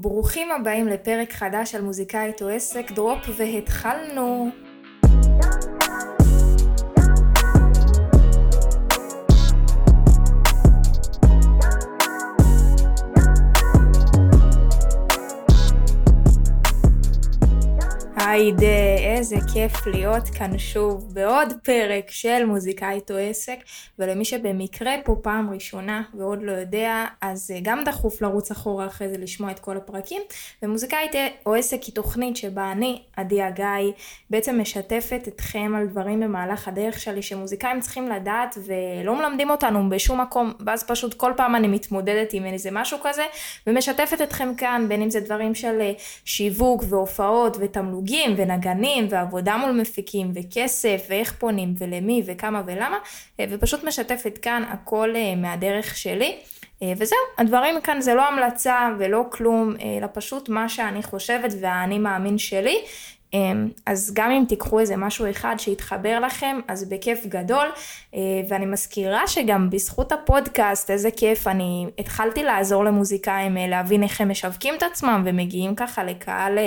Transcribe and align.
ברוכים 0.00 0.52
הבאים 0.52 0.88
לפרק 0.88 1.32
חדש 1.32 1.74
על 1.74 1.82
מוזיקאית 1.82 2.42
או 2.42 2.48
עסק, 2.48 2.92
דרופ 2.92 3.18
והתחלנו. 3.36 4.50
היידה, 18.16 18.85
איזה 19.32 19.46
כיף 19.52 19.86
להיות 19.86 20.28
כאן 20.28 20.58
שוב 20.58 21.14
בעוד 21.14 21.52
פרק 21.62 22.10
של 22.10 22.44
מוזיקאית 22.44 23.10
או 23.10 23.16
עסק, 23.16 23.58
ולמי 23.98 24.24
שבמקרה 24.24 24.92
פה 25.04 25.16
פעם 25.22 25.50
ראשונה 25.50 26.02
ועוד 26.14 26.42
לא 26.42 26.52
יודע, 26.52 27.04
אז 27.20 27.50
אה, 27.54 27.58
גם 27.62 27.84
דחוף 27.84 28.22
לרוץ 28.22 28.50
אחורה 28.50 28.86
אחרי 28.86 29.08
זה 29.08 29.18
לשמוע 29.18 29.50
את 29.50 29.58
כל 29.58 29.76
הפרקים. 29.76 30.22
ומוזיקאית 30.62 31.12
או 31.46 31.54
עסק 31.54 31.82
היא 31.82 31.94
תוכנית 31.94 32.36
שבה 32.36 32.72
אני, 32.72 33.02
עדי 33.16 33.42
הגיא, 33.42 33.92
בעצם 34.30 34.60
משתפת 34.60 35.28
אתכם 35.28 35.72
על 35.76 35.86
דברים 35.86 36.20
במהלך 36.20 36.68
הדרך 36.68 37.00
שלי 37.00 37.22
שמוזיקאים 37.22 37.80
צריכים 37.80 38.08
לדעת 38.08 38.58
ולא 38.66 39.18
מלמדים 39.18 39.50
אותנו 39.50 39.90
בשום 39.90 40.20
מקום, 40.20 40.52
ואז 40.66 40.84
פשוט 40.84 41.14
כל 41.14 41.32
פעם 41.36 41.56
אני 41.56 41.68
מתמודדת 41.68 42.32
עם 42.32 42.44
איזה 42.44 42.70
משהו 42.72 42.98
כזה, 43.02 43.24
ומשתפת 43.66 44.22
אתכם 44.22 44.54
כאן, 44.56 44.86
בין 44.88 45.02
אם 45.02 45.10
זה 45.10 45.20
דברים 45.20 45.54
של 45.54 45.80
אה, 45.80 45.92
שיווק 46.24 46.84
והופעות 46.88 47.56
ותמלוגים. 47.60 48.36
ונגנים 48.36 49.06
ועבודה 49.16 49.56
מול 49.56 49.70
מפיקים 49.70 50.32
וכסף 50.34 51.06
ואיך 51.08 51.32
פונים 51.38 51.74
ולמי 51.78 52.22
וכמה 52.26 52.62
ולמה 52.66 52.98
אה, 53.40 53.44
ופשוט 53.50 53.84
משתפת 53.84 54.38
כאן 54.38 54.62
הכל 54.68 55.16
אה, 55.16 55.34
מהדרך 55.34 55.96
שלי. 55.96 56.36
אה, 56.82 56.92
וזהו, 56.96 57.18
הדברים 57.38 57.80
כאן 57.80 58.00
זה 58.00 58.14
לא 58.14 58.28
המלצה 58.28 58.88
ולא 58.98 59.24
כלום, 59.30 59.74
אלא 59.80 60.06
פשוט 60.12 60.48
מה 60.48 60.68
שאני 60.68 61.02
חושבת 61.02 61.52
והאני 61.60 61.98
מאמין 61.98 62.38
שלי. 62.38 62.78
אז 63.86 64.12
גם 64.14 64.30
אם 64.30 64.44
תיקחו 64.48 64.80
איזה 64.80 64.96
משהו 64.96 65.30
אחד 65.30 65.54
שיתחבר 65.58 66.20
לכם, 66.20 66.60
אז 66.68 66.88
בכיף 66.88 67.26
גדול. 67.26 67.66
ואני 68.48 68.66
מזכירה 68.66 69.26
שגם 69.26 69.70
בזכות 69.70 70.12
הפודקאסט, 70.12 70.90
איזה 70.90 71.10
כיף, 71.10 71.46
אני 71.46 71.86
התחלתי 71.98 72.42
לעזור 72.42 72.84
למוזיקאים 72.84 73.56
להבין 73.68 74.02
איך 74.02 74.20
הם 74.20 74.30
משווקים 74.30 74.74
את 74.74 74.82
עצמם 74.82 75.22
ומגיעים 75.26 75.74
ככה 75.74 76.04
לקהל 76.04 76.58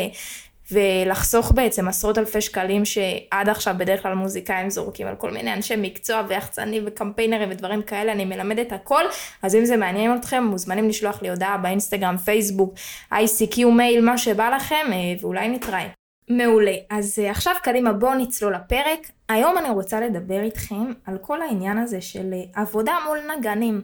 ולחסוך 0.72 1.52
בעצם 1.52 1.88
עשרות 1.88 2.18
אלפי 2.18 2.42
שקלים 2.42 2.86
שעד 2.86 3.50
עכשיו 3.50 3.76
בדרך 3.78 4.02
כלל 4.02 4.14
מוזיקאים 4.14 4.70
זורקים 4.70 5.08
על 5.08 5.16
כל 5.16 5.32
מיני 5.32 5.54
אנשי 5.54 5.74
מקצוע 5.78 6.24
ויחצנים 6.28 6.84
וקמפיינרים 6.86 7.50
ודברים 7.52 7.82
כאלה, 7.82 8.12
אני 8.12 8.26
מלמדת 8.26 8.72
הכל, 8.72 9.04
אז 9.42 9.56
אם 9.56 9.66
זה 9.66 9.78
מעניין 9.78 10.16
אתכם, 10.16 10.44
מוזמנים 10.44 10.90
לשלוח 10.90 11.22
לי 11.22 11.30
הודעה 11.30 11.58
באינסטגרם, 11.58 12.18
פייסבוק, 12.18 12.74
ICQ, 13.14 13.66
מייל, 13.66 14.06
מה 14.06 14.18
שבא 14.18 14.50
לכם, 14.50 14.86
אה, 14.92 15.14
ואולי 15.22 15.50
נתראה. 15.50 15.88
מעולה, 16.30 16.76
אז 16.90 17.20
אה, 17.20 17.32
עכשיו 17.32 17.54
קדימה 17.64 17.94
בואו 17.94 18.16
נצלול 18.16 18.56
לפרק. 18.56 19.12
היום 19.30 19.58
אני 19.58 19.70
רוצה 19.70 20.00
לדבר 20.00 20.42
איתכם 20.42 20.94
על 21.06 21.18
כל 21.18 21.42
העניין 21.42 21.78
הזה 21.78 22.02
של 22.02 22.34
אה, 22.34 22.62
עבודה 22.62 22.94
מול 23.08 23.20
נגנים. 23.38 23.82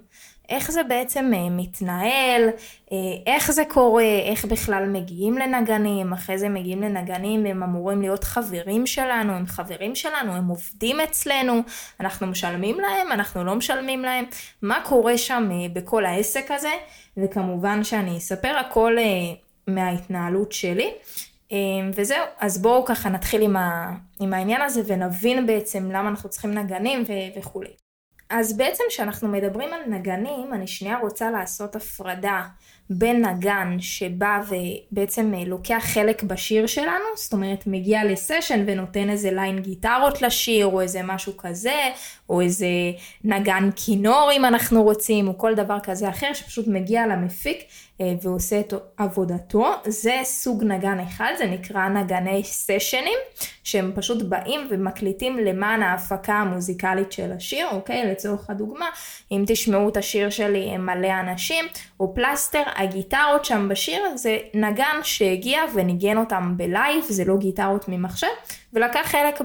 איך 0.50 0.72
זה 0.72 0.84
בעצם 0.84 1.32
אה, 1.36 1.50
מתנהל, 1.50 2.50
אה, 2.92 2.98
איך 3.26 3.52
זה 3.52 3.64
קורה, 3.70 4.04
איך 4.04 4.46
בכלל 4.46 4.90
מגיעים 4.90 5.38
לנגנים, 5.38 6.14
אחרי 6.14 6.38
זה 6.38 6.50
מגיעים 6.50 6.82
לנגנים, 6.82 7.46
הם 7.46 7.64
אמורים 7.64 8.02
להיות 8.02 8.24
חברים 8.24 8.88
שלנו, 8.88 9.34
הם 9.34 9.46
חברים 9.46 9.96
שלנו, 9.96 10.36
הם 10.36 10.48
עובדים 10.48 11.00
אצלנו, 11.00 11.62
אנחנו 12.00 12.28
משלמים 12.28 12.80
להם, 12.80 13.12
אנחנו 13.12 13.44
לא 13.44 13.56
משלמים 13.56 14.02
להם, 14.02 14.26
מה 14.62 14.80
קורה 14.86 15.18
שם 15.18 15.50
אה, 15.52 15.70
בכל 15.74 16.06
העסק 16.06 16.52
הזה, 16.52 16.74
וכמובן 17.18 17.84
שאני 17.84 18.18
אספר 18.18 18.58
הכל 18.58 18.98
מההתנהלות 19.68 20.52
שלי. 20.52 20.92
וזהו, 21.94 22.24
אז 22.40 22.62
בואו 22.62 22.86
ככה 22.86 23.09
נתחיל 23.09 23.42
עם, 23.42 23.56
ה, 23.58 23.96
עם 24.20 24.34
העניין 24.34 24.62
הזה 24.62 24.82
ונבין 24.88 25.48
בעצם 25.48 25.92
למה 25.92 26.09
אנחנו 26.09 26.30
צריכים 26.30 26.54
נגנים 26.54 27.04
ו- 27.08 27.40
וכולי. 27.40 27.84
אז 28.30 28.58
בעצם 28.58 28.84
כשאנחנו 28.90 29.28
מדברים 29.28 29.74
על 29.74 29.81
נגנים, 29.88 30.53
אני 30.53 30.68
שנייה 30.68 30.97
רוצה 30.97 31.31
לעשות 31.31 31.75
הפרדה 31.75 32.44
בין 32.90 33.25
נגן 33.25 33.78
שבא 33.79 34.41
ובעצם 34.50 35.34
אה, 35.34 35.44
לוקח 35.46 35.84
חלק 35.94 36.23
בשיר 36.23 36.68
שלנו, 36.68 37.06
זאת 37.16 37.34
אומרת 37.34 37.68
מגיע 37.68 38.03
לסשן 38.03 38.63
ונותן 38.68 39.09
איזה 39.09 39.31
ליין 39.31 39.59
גיטרות 39.59 40.22
לשיר 40.22 40.66
או 40.66 40.81
איזה 40.81 41.00
משהו 41.03 41.38
כזה, 41.38 41.90
או 42.29 42.41
איזה 42.41 42.68
נגן 43.24 43.69
כינור 43.75 44.29
אם 44.34 44.45
אנחנו 44.45 44.84
רוצים, 44.84 45.28
או 45.28 45.38
כל 45.38 45.56
דבר 45.56 45.78
כזה 45.84 46.09
אחר 46.09 46.34
שפשוט 46.34 46.68
מגיע 46.68 47.07
למפיק 47.07 47.63
אה, 48.01 48.13
ועושה 48.22 48.59
את 48.59 48.74
עבודתו. 48.97 49.66
זה 49.85 50.16
סוג 50.24 50.63
נגן 50.63 51.00
אחד, 51.00 51.34
זה 51.38 51.45
נקרא 51.45 51.90
נגני 51.90 52.44
סשנים, 52.44 53.19
שהם 53.63 53.91
פשוט 53.95 54.22
באים 54.22 54.68
ומקליטים 54.69 55.38
למען 55.38 55.84
ההפקה 55.84 56.34
המוזיקלית 56.34 57.12
של 57.12 57.31
השיר, 57.31 57.68
אוקיי? 57.72 58.06
לצורך 58.12 58.50
הדוגמה, 58.50 58.90
אם 59.31 59.44
תשמעו 59.47 59.90
את 59.90 59.97
השיר 59.97 60.29
שלי 60.29 60.78
מלא 60.78 61.19
אנשים, 61.19 61.66
או 62.00 62.16
פלסטר, 62.16 62.63
הגיטרות 62.75 63.46
שם 63.46 63.69
בשיר 63.69 64.03
זה 64.16 64.38
נגן 64.53 65.00
שהגיע 65.03 65.62
וניגן 65.74 66.18
אותם 66.18 66.53
בלייב, 66.58 67.03
זה 67.09 67.25
לא 67.25 67.38
גיטרות 67.38 67.86
ממחשב, 67.88 68.28
ולקח 68.74 69.02
חלק 69.03 69.41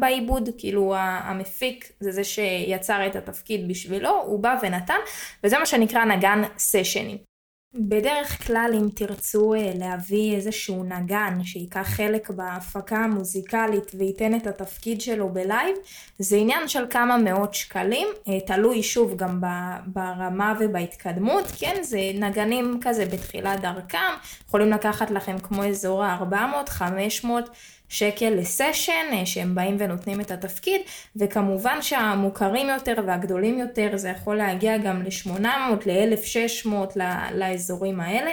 בעיבוד, 0.00 0.48
כאילו 0.58 0.94
המפיק 0.96 1.92
זה 2.00 2.12
זה 2.12 2.24
שיצר 2.24 3.06
את 3.06 3.16
התפקיד 3.16 3.68
בשבילו, 3.68 4.22
הוא 4.22 4.40
בא 4.40 4.56
ונתן, 4.62 4.98
וזה 5.44 5.58
מה 5.58 5.66
שנקרא 5.66 6.04
נגן 6.04 6.42
סשנים. 6.58 7.29
בדרך 7.74 8.46
כלל 8.46 8.70
אם 8.74 8.88
תרצו 8.94 9.54
אה, 9.54 9.72
להביא 9.78 10.36
איזשהו 10.36 10.84
נגן 10.84 11.44
שייקח 11.44 11.82
חלק 11.82 12.30
בהפקה 12.30 12.96
המוזיקלית 12.96 13.92
וייתן 13.94 14.34
את 14.34 14.46
התפקיד 14.46 15.00
שלו 15.00 15.28
בלייב, 15.28 15.76
זה 16.18 16.36
עניין 16.36 16.68
של 16.68 16.84
כמה 16.90 17.16
מאות 17.18 17.54
שקלים, 17.54 18.08
אה, 18.28 18.40
תלוי 18.46 18.82
שוב 18.82 19.16
גם 19.16 19.40
ברמה 19.86 20.54
ובהתקדמות, 20.60 21.44
כן, 21.58 21.82
זה 21.82 21.98
נגנים 22.14 22.80
כזה 22.82 23.06
בתחילת 23.06 23.60
דרכם, 23.60 24.12
יכולים 24.48 24.70
לקחת 24.70 25.10
לכם 25.10 25.38
כמו 25.38 25.64
אזור 25.64 26.04
ה-400, 26.04 26.70
500, 26.70 27.50
שקל 27.90 28.30
לסשן, 28.30 29.06
אה, 29.12 29.26
שהם 29.26 29.54
באים 29.54 29.76
ונותנים 29.78 30.20
את 30.20 30.30
התפקיד, 30.30 30.80
וכמובן 31.16 31.82
שהמוכרים 31.82 32.68
יותר 32.68 32.94
והגדולים 33.06 33.58
יותר, 33.58 33.96
זה 33.96 34.08
יכול 34.08 34.36
להגיע 34.36 34.78
גם 34.78 35.02
ל-800, 35.02 35.40
ל-1600, 35.86 37.00
לאזורים 37.34 38.00
האלה. 38.00 38.30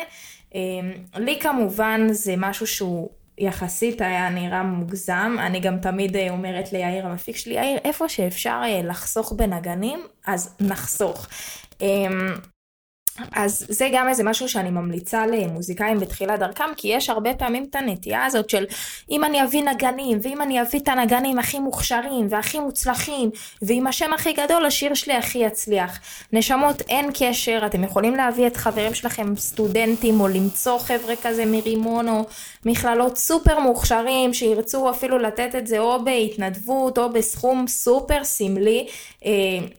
אה, 0.55 0.59
לי 1.15 1.39
כמובן 1.39 2.07
זה 2.11 2.33
משהו 2.37 2.67
שהוא 2.67 3.09
יחסית 3.37 4.01
היה 4.01 4.29
נראה 4.29 4.63
מוגזם, 4.63 5.35
אני 5.39 5.59
גם 5.59 5.79
תמיד 5.79 6.15
אה, 6.15 6.29
אומרת 6.29 6.73
ליאיר 6.73 7.07
המפיק 7.07 7.37
שלי, 7.37 7.53
יאיר, 7.53 7.79
איפה 7.83 8.09
שאפשר 8.09 8.61
לחסוך 8.83 9.33
בנגנים, 9.33 9.99
אז 10.27 10.55
נחסוך. 10.59 11.27
אז 13.31 13.65
זה 13.69 13.89
גם 13.93 14.09
איזה 14.09 14.23
משהו 14.23 14.49
שאני 14.49 14.69
ממליצה 14.69 15.27
למוזיקאים 15.27 15.99
בתחילת 15.99 16.39
דרכם, 16.39 16.69
כי 16.77 16.87
יש 16.87 17.09
הרבה 17.09 17.33
פעמים 17.33 17.65
את 17.69 17.75
הנטייה 17.75 18.25
הזאת 18.25 18.49
של 18.49 18.65
אם 19.11 19.23
אני 19.23 19.43
אביא 19.43 19.63
נגנים, 19.63 20.19
ואם 20.21 20.41
אני 20.41 20.61
אביא 20.61 20.79
את 20.79 20.87
הנגנים 20.87 21.39
הכי 21.39 21.59
מוכשרים 21.59 22.27
והכי 22.29 22.59
מוצלחים, 22.59 23.29
ועם 23.61 23.87
השם 23.87 24.13
הכי 24.13 24.33
גדול, 24.33 24.65
השיר 24.65 24.93
שלי 24.93 25.13
הכי 25.13 25.37
יצליח. 25.37 25.99
נשמות, 26.33 26.81
אין 26.81 27.09
קשר, 27.19 27.61
אתם 27.65 27.83
יכולים 27.83 28.15
להביא 28.15 28.47
את 28.47 28.57
חברים 28.57 28.93
שלכם, 28.93 29.35
סטודנטים, 29.35 30.21
או 30.21 30.27
למצוא 30.27 30.79
חבר'ה 30.79 31.15
כזה 31.23 31.45
מרימון, 31.45 32.09
או 32.09 32.25
מכללות 32.67 33.17
סופר 33.17 33.59
מוכשרים, 33.59 34.33
שירצו 34.33 34.89
אפילו 34.89 35.17
לתת 35.17 35.55
את 35.55 35.67
זה 35.67 35.79
או 35.79 36.03
בהתנדבות, 36.03 36.97
או 36.97 37.09
בסכום 37.09 37.67
סופר 37.67 38.23
סמלי, 38.23 38.87
אה, 39.25 39.31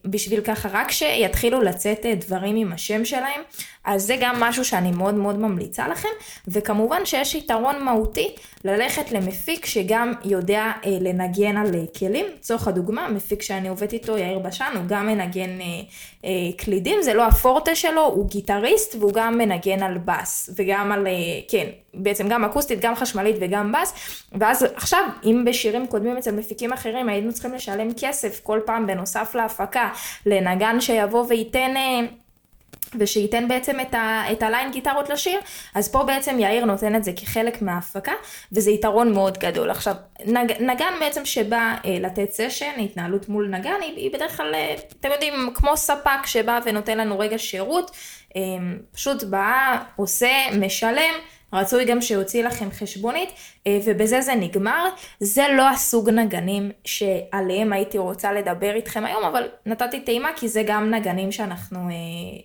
בשביל 0.04 0.41
ככה 0.41 0.69
רק 0.72 0.91
שיתחילו 0.91 1.62
לצאת 1.62 2.06
אה, 2.06 2.15
דברים 2.15 2.56
עם 2.56 2.72
השם 2.72 3.04
שלהם. 3.04 3.41
אז 3.88 4.03
זה 4.03 4.16
גם 4.21 4.41
משהו 4.41 4.65
שאני 4.65 4.91
מאוד 4.93 5.15
מאוד 5.15 5.38
ממליצה 5.38 5.88
לכם, 5.88 6.09
וכמובן 6.49 7.04
שיש 7.04 7.35
יתרון 7.35 7.82
מהותי 7.82 8.35
ללכת 8.64 9.12
למפיק 9.12 9.67
שגם 9.67 10.12
יודע 10.25 10.73
אה, 10.85 10.99
לנגן 11.00 11.56
על 11.56 11.75
אה, 11.75 11.81
כלים. 11.99 12.26
לצורך 12.38 12.69
הדוגמה, 12.69 13.08
מפיק 13.08 13.43
שאני 13.43 13.69
עובדת 13.69 13.93
איתו, 13.93 14.19
יאיר 14.19 14.38
בשן, 14.38 14.73
הוא 14.75 14.85
גם 14.87 15.06
מנגן 15.06 15.61
אה, 15.61 15.67
אה, 16.25 16.31
קלידים, 16.56 17.02
זה 17.02 17.14
לא 17.14 17.26
הפורטה 17.26 17.75
שלו, 17.75 18.05
הוא 18.05 18.29
גיטריסט 18.29 18.94
והוא 18.94 19.12
גם 19.12 19.38
מנגן 19.38 19.82
על 19.82 19.99
בס, 19.99 20.50
וגם 20.56 20.93
על, 20.93 21.06
אה, 21.06 21.12
כן, 21.49 21.67
בעצם 21.94 22.29
גם 22.29 22.44
אקוסטית, 22.44 22.81
גם 22.81 22.94
חשמלית 22.94 23.37
וגם 23.41 23.73
בס, 23.73 23.94
ואז 24.32 24.67
עכשיו, 24.75 25.02
אם 25.25 25.44
בשירים 25.46 25.87
קודמים 25.87 26.17
אצל 26.17 26.31
מפיקים 26.31 26.73
אחרים 26.73 27.08
היינו 27.08 27.32
צריכים 27.32 27.55
לשלם 27.55 27.88
כסף 28.00 28.41
כל 28.43 28.61
פעם 28.67 28.87
בנוסף 28.87 29.34
להפקה, 29.34 29.88
לנגן 30.26 30.81
שיבוא 30.81 31.25
וייתן... 31.29 31.76
אה, 31.76 32.00
ושייתן 32.99 33.49
בעצם 33.49 33.81
את, 33.81 33.94
ה, 33.94 34.23
את 34.32 34.43
הליין 34.43 34.70
גיטרות 34.70 35.08
לשיר, 35.08 35.40
אז 35.75 35.88
פה 35.88 36.05
בעצם 36.05 36.37
יאיר 36.40 36.64
נותן 36.64 36.96
את 36.96 37.05
זה 37.05 37.12
כחלק 37.17 37.62
מההפקה, 37.62 38.12
וזה 38.52 38.70
יתרון 38.70 39.12
מאוד 39.12 39.38
גדול. 39.38 39.70
עכשיו, 39.70 39.94
נג, 40.26 40.52
נגן 40.61 40.93
בעצם 41.00 41.25
שבא 41.25 41.75
אה, 41.85 41.96
לתת 42.00 42.32
סשן, 42.32 42.81
התנהלות 42.81 43.29
מול 43.29 43.49
נגן, 43.49 43.81
היא, 43.82 43.96
היא 43.96 44.12
בדרך 44.12 44.37
כלל, 44.37 44.55
אה, 44.55 44.75
אתם 45.00 45.08
יודעים, 45.12 45.50
כמו 45.55 45.76
ספק 45.76 46.26
שבא 46.26 46.61
ונותן 46.64 46.99
לנו 46.99 47.19
רגע 47.19 47.38
שירות, 47.38 47.90
אה, 48.37 48.43
פשוט 48.93 49.23
בא, 49.23 49.79
עושה, 49.96 50.32
משלם. 50.61 51.14
רצוי 51.52 51.84
גם 51.84 52.00
שיוציא 52.00 52.44
לכם 52.44 52.70
חשבונית, 52.70 53.29
ובזה 53.85 54.20
זה 54.20 54.35
נגמר. 54.35 54.88
זה 55.20 55.47
לא 55.56 55.69
הסוג 55.69 56.11
נגנים 56.11 56.70
שעליהם 56.85 57.73
הייתי 57.73 57.99
רוצה 57.99 58.32
לדבר 58.32 58.75
איתכם 58.75 59.05
היום, 59.05 59.25
אבל 59.25 59.49
נתתי 59.67 60.00
טעימה 60.00 60.29
כי 60.37 60.49
זה 60.49 60.62
גם 60.67 60.94
נגנים 60.94 61.32
שאנחנו 61.32 61.79
אה, 61.79 61.94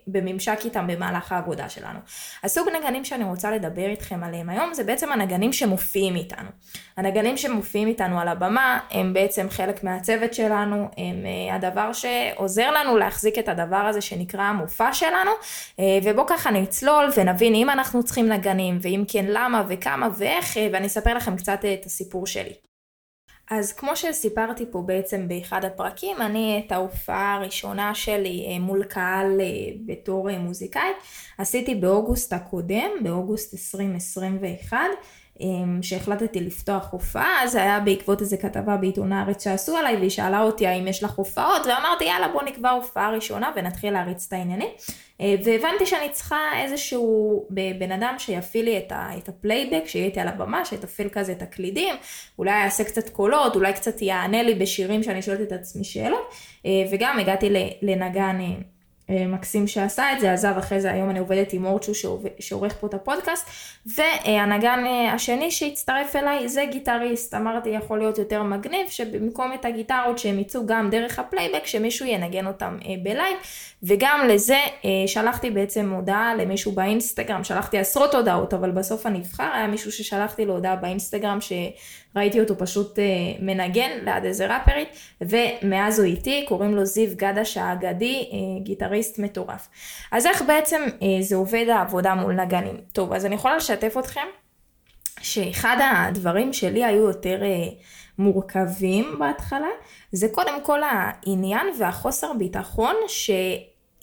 בממשק 0.08 0.60
איתם 0.66 0.88
במהלך 0.88 1.31
העבודה 1.31 1.70
שלנו. 1.70 2.00
הסוג 2.44 2.68
נגנים 2.70 3.06
שאני 3.06 3.24
רוצה 3.24 3.52
לדבר 3.52 3.86
איתכם 3.86 4.24
עליהם 4.24 4.50
היום 4.50 4.74
זה 4.74 4.84
בעצם 4.84 5.12
הנגנים 5.12 5.54
שמופיעים 5.54 6.16
איתנו. 6.16 6.50
הנגנים 6.98 7.38
שמופיעים 7.38 7.88
איתנו 7.88 8.20
על 8.20 8.28
הבמה 8.28 8.80
הם 8.92 9.14
בעצם 9.14 9.48
חלק 9.50 9.84
מהצוות 9.84 10.34
שלנו, 10.34 10.88
הם 10.98 11.25
אה, 11.25 11.56
הדבר 11.56 11.94
שעוזר 11.94 12.72
לנו 12.72 12.98
להחזיק 12.98 13.40
את 13.40 13.50
הדבר 13.50 13.75
הזה 13.75 14.02
שנקרא 14.02 14.42
המופע 14.42 14.94
שלנו, 14.94 15.31
ובואו 16.04 16.28
ככה 16.28 16.52
נצלול 16.52 17.10
ונבין 17.18 17.56
אם 17.56 17.70
אנחנו 17.70 18.04
צריכים 18.04 18.30
נגנים, 18.30 18.78
ואם 18.81 19.04
כן 19.08 19.25
למה 19.28 19.64
וכמה 19.68 20.10
ואיך, 20.18 20.58
ואני 20.72 20.88
אספר 20.88 21.12
אספר 21.13 21.31
לכם 21.31 21.38
קצת 21.38 21.60
אה, 21.65 21.74
את 21.74 21.86
הסיפור 21.86 22.27
שלי. 22.27 22.54
אז 23.51 23.74
כמו 23.74 23.95
שסיפרתי 23.95 24.65
פה 24.71 24.81
בעצם 24.81 25.27
באחד 25.27 25.65
הפרקים, 25.65 26.21
אני 26.21 26.63
את 26.65 26.71
ההופעה 26.71 27.36
הראשונה 27.36 27.95
שלי 27.95 28.48
אה, 28.48 28.60
מול 28.60 28.83
קהל 28.83 29.42
אה, 29.42 29.45
בתור 29.86 30.38
מוזיקאית 30.38 30.98
עשיתי 31.38 31.75
באוגוסט 31.75 32.33
הקודם, 32.33 32.92
באוגוסט 33.04 33.54
2021. 33.54 34.77
שהחלטתי 35.81 36.40
לפתוח 36.40 36.88
הופעה, 36.92 37.48
זה 37.48 37.62
היה 37.62 37.80
בעקבות 37.80 38.22
איזה 38.22 38.38
כתבה 38.38 38.78
בעיתון 38.78 39.13
הארץ 39.13 39.44
שעשו 39.44 39.78
עליי, 39.78 39.95
והיא 39.95 40.10
שאלה 40.10 40.42
אותי 40.42 40.68
האם 40.68 40.88
יש 40.88 41.04
לך 41.04 41.12
הופעות, 41.12 41.62
ואמרתי 41.66 42.04
יאללה 42.04 42.28
בוא 42.28 42.44
נקבע 42.44 42.69
הופעה 42.69 43.12
ראשונה 43.12 43.51
ונתחיל 43.56 43.94
להריץ 43.94 44.25
את 44.28 44.34
העניינים. 44.34 44.69
אה, 45.22 45.36
והבנתי 45.44 45.86
שאני 45.86 46.10
צריכה 46.10 46.38
איזשהו 46.63 47.45
בן 47.80 47.92
אדם 47.92 48.16
שיפעיל 48.18 48.66
לי 48.66 48.78
את, 49.18 49.30
הפלייבק, 49.30 49.88
שיהיה 49.88 50.06
איתי 50.06 50.19
על 50.19 50.28
הבמה, 50.28 50.66
שיתפעיל 50.66 51.10
כזה 51.10 51.31
את 51.31 51.42
הקלידים, 51.42 51.96
אולי 52.39 52.63
יעשה 52.63 52.84
קצת 52.84 53.10
קולות, 53.10 53.56
אולי 53.56 53.74
קצת 53.74 54.01
יענה 54.01 54.44
לי 54.44 54.56
בשירים 54.56 55.04
שאני 55.04 55.22
שואלת 55.22 55.42
את 55.42 55.51
עצמי 55.51 55.84
שאלות, 55.84 56.34
אה, 56.66 56.72
וגם 56.92 57.19
הגעתי 57.19 57.50
לנגן 57.81 58.38
אה, 58.42 58.73
מקסים 59.09 59.67
שעשה 59.67 60.13
את 60.13 60.19
זה, 60.19 60.33
עזב 60.33 60.53
אחרי 60.57 60.81
זה, 60.81 60.91
היום 60.91 61.09
אני 61.09 61.19
עובדת 61.19 61.53
עם 61.53 61.65
אורצ'ו 61.65 61.91
שעורך 62.39 62.73
פה 62.79 62.88
את 62.88 62.94
הפודקאסט, 62.94 63.50
והנגן 63.85 64.83
אה, 64.85 65.13
השני 65.13 65.51
שהצטרף 65.51 66.15
אליי 66.15 66.50
זה 66.50 66.65
גיטריסט, 66.71 67.33
אמרתי 67.33 67.69
יכול 67.69 67.97
להיות 67.97 68.17
יותר 68.17 68.44
מגניב 68.44 68.89
שבמקום 68.89 69.53
את 69.53 69.65
הגיטרות 69.65 70.19
שהם 70.19 70.39
יצאו 70.39 70.65
גם 70.65 70.89
דרך 70.89 71.19
הפלייבק, 71.19 71.65
שמישהו 71.65 72.05
ינגן 72.05 72.47
אותם 72.47 72.77
אה, 72.85 72.95
בלייב, 73.03 73.38
וגם 73.83 74.27
לזה 74.30 74.57
שלחתי 75.07 75.51
בעצם 75.51 75.91
הודעה 75.94 76.35
למישהו 76.35 76.71
באינסטגרם, 76.71 77.44
שלחתי 77.44 77.77
עשרות 77.77 78.15
הודעות, 78.15 78.53
אבל 78.53 78.71
בסוף 78.71 79.06
הנבחר 79.06 79.50
היה 79.53 79.68
מישהו 79.68 79.91
ששלחתי 79.91 80.45
לו 80.45 80.53
הודעה 80.53 80.75
באינסטגרם 80.75 81.41
ש... 81.41 81.53
ראיתי 82.15 82.39
אותו 82.39 82.57
פשוט 82.57 83.00
אה, 83.00 83.06
מנגן 83.39 83.89
ליד 84.03 84.25
איזה 84.25 84.47
ראפרית, 84.47 84.88
ומאז 85.21 86.00
הוא 86.00 86.06
איתי, 86.06 86.45
קוראים 86.47 86.75
לו 86.75 86.85
זיו 86.85 87.09
גדש 87.15 87.57
האגדי, 87.57 88.30
אה, 88.33 88.63
גיטריסט 88.63 89.19
מטורף. 89.19 89.68
אז 90.12 90.25
איך 90.25 90.41
בעצם 90.41 90.81
אה, 91.01 91.21
זה 91.21 91.36
עובד 91.36 91.65
העבודה 91.69 92.15
מול 92.15 92.33
נגנים? 92.33 92.77
טוב, 92.94 93.13
אז 93.13 93.25
אני 93.25 93.36
יכולה 93.36 93.57
לשתף 93.57 93.95
אתכם 94.00 94.27
שאחד 95.21 95.77
הדברים 95.81 96.53
שלי 96.53 96.83
היו 96.83 97.01
יותר 97.07 97.41
מורכבים 98.18 99.15
בהתחלה, 99.19 99.68
זה 100.12 100.27
קודם 100.31 100.63
כל 100.63 100.79
העניין 100.83 101.68
והחוסר 101.79 102.33
ביטחון 102.33 102.95
ש... 103.07 103.31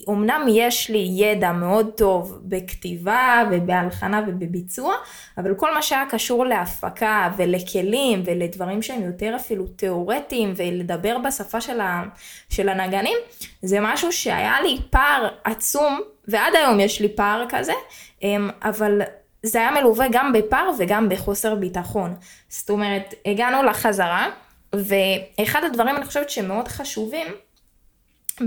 אמנם 0.09 0.45
יש 0.49 0.89
לי 0.89 1.09
ידע 1.11 1.51
מאוד 1.51 1.89
טוב 1.97 2.39
בכתיבה 2.43 3.43
ובהלחנה 3.51 4.21
ובביצוע, 4.27 4.95
אבל 5.37 5.53
כל 5.55 5.73
מה 5.73 5.81
שהיה 5.81 6.05
קשור 6.09 6.45
להפקה 6.45 7.29
ולכלים 7.37 8.23
ולדברים 8.25 8.81
שהם 8.81 9.03
יותר 9.03 9.35
אפילו 9.35 9.67
תיאורטיים 9.67 10.53
ולדבר 10.55 11.17
בשפה 11.17 11.61
של, 11.61 11.81
ה, 11.81 12.03
של 12.49 12.69
הנגנים, 12.69 13.17
זה 13.61 13.77
משהו 13.81 14.11
שהיה 14.11 14.61
לי 14.61 14.77
פער 14.89 15.29
עצום, 15.43 15.99
ועד 16.27 16.55
היום 16.55 16.79
יש 16.79 17.01
לי 17.01 17.09
פער 17.09 17.45
כזה, 17.49 17.73
אמ, 18.23 18.49
אבל 18.63 19.01
זה 19.43 19.59
היה 19.59 19.71
מלווה 19.71 20.05
גם 20.11 20.33
בפער 20.33 20.71
וגם 20.79 21.09
בחוסר 21.09 21.55
ביטחון. 21.55 22.15
זאת 22.49 22.69
אומרת, 22.69 23.13
הגענו 23.25 23.63
לחזרה, 23.63 24.29
ואחד 24.75 25.63
הדברים 25.63 25.95
אני 25.95 26.05
חושבת 26.05 26.29
שמאוד 26.29 26.67
חשובים, 26.67 27.27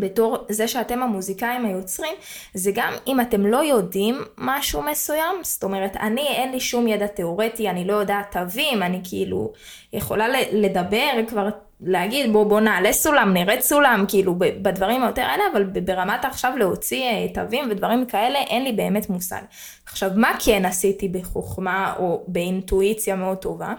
בתור 0.01 0.47
זה 0.49 0.69
שאתם 0.69 1.03
המוזיקאים 1.03 1.65
היוצרים, 1.65 2.15
זה 2.55 2.71
גם 2.75 2.93
אם 3.07 3.21
אתם 3.21 3.47
לא 3.47 3.65
יודעים 3.65 4.23
משהו 4.39 4.83
מסוים, 4.83 5.37
זאת 5.43 5.65
אומרת, 5.65 5.97
אני 5.97 6.27
אין 6.29 6.53
לי 6.53 6.61
שום 6.61 6.89
ידע 6.89 7.07
תיאורטי, 7.07 7.71
אני 7.71 7.85
לא 7.85 7.93
יודעת 7.93 8.33
תווים, 8.33 8.83
אני 8.83 9.01
כאילו 9.05 9.53
יכולה 9.93 10.27
לדבר 10.53 11.11
כבר 11.29 11.49
להגיד 11.81 12.33
בוא 12.33 12.45
בוא 12.45 12.61
נעלה 12.61 12.93
סולם, 12.93 13.33
נרד 13.33 13.61
סולם, 13.61 14.05
כאילו 14.09 14.35
בדברים 14.39 15.03
היותר 15.03 15.23
האלה, 15.23 15.45
אבל 15.53 15.65
ברמת 15.65 16.25
עכשיו 16.25 16.53
להוציא 16.57 17.03
אה, 17.03 17.27
תווים 17.35 17.69
ודברים 17.71 18.07
כאלה, 18.07 18.39
אין 18.39 18.65
לי 18.65 18.73
באמת 18.73 19.11
מושג. 19.11 19.43
עכשיו, 19.87 20.11
מה 20.17 20.31
כן 20.45 20.65
עשיתי 20.65 21.09
בחוכמה 21.09 21.95
או 21.99 22.25
באינטואיציה 22.29 23.17
מאוד 23.17 23.37
טובה? 23.39 23.75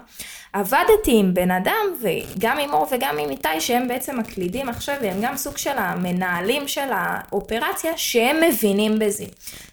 עבדתי 0.56 1.18
עם 1.18 1.34
בן 1.34 1.50
אדם, 1.50 1.94
וגם 2.00 2.58
עם 2.58 2.74
אור 2.74 2.86
וגם 2.92 3.18
עם 3.18 3.30
איתי, 3.30 3.60
שהם 3.60 3.88
בעצם 3.88 4.18
מקלידים 4.18 4.68
עכשיו, 4.68 4.94
והם 5.02 5.16
גם 5.22 5.36
סוג 5.36 5.56
של 5.56 5.78
המנהלים 5.78 6.68
של 6.68 6.88
האופרציה, 6.90 7.92
שהם 7.96 8.36
מבינים 8.48 8.98
בזה. 8.98 9.24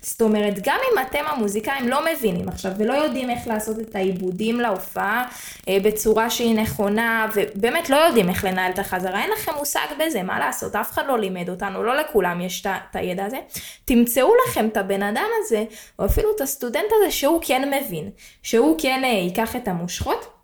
זאת 0.02 0.22
אומרת, 0.22 0.54
גם 0.64 0.78
אם 0.92 1.00
אתם 1.02 1.24
המוזיקאים 1.28 1.90
לא 1.90 2.06
מבינים 2.14 2.50
עכשיו, 2.50 2.72
ולא 2.78 2.94
יודעים 2.94 3.30
איך 3.30 3.48
לעשות 3.48 3.80
את 3.80 3.96
העיבודים 3.96 4.60
להופעה 4.60 5.26
אה, 5.70 5.78
בצורה 5.84 6.30
שהיא 6.30 6.56
נכונה, 6.56 7.28
ובאמת 7.36 7.90
לא 7.90 7.96
יודעים 7.96 8.30
איך 8.30 8.46
לנהל 8.46 8.72
את 8.72 8.80
החזרה, 8.80 9.22
אין 9.22 9.32
לכם 9.32 9.52
מושג 9.58 9.88
בזה, 10.00 10.24
מה 10.24 10.40
לעשות, 10.40 10.76
אף 10.76 10.92
אחד 10.92 11.04
לא 11.08 11.20
לימד 11.20 11.50
אותנו, 11.50 11.84
לא 11.84 11.96
לכולם 11.96 12.42
יש 12.42 12.66
את 12.66 12.96
הידע 12.96 13.26
הזה. 13.26 13.38
תמצאו 13.86 14.32
לכם 14.48 14.68
את 14.68 14.78
הבן 14.78 15.04
אדם 15.04 15.28
הזה, 15.40 15.64
או 16.00 16.06
אפילו 16.06 16.30
את 16.36 16.42
הסטודנט 16.42 16.92
הזה, 17.00 17.12
שהוא 17.12 17.40
כן 17.44 17.72
מבין, 17.74 18.10
שהוא 18.42 18.80
כן 18.82 19.02
אה, 19.04 19.10
ייקח 19.10 19.56
את 19.56 19.68
המושכות. 19.68 20.43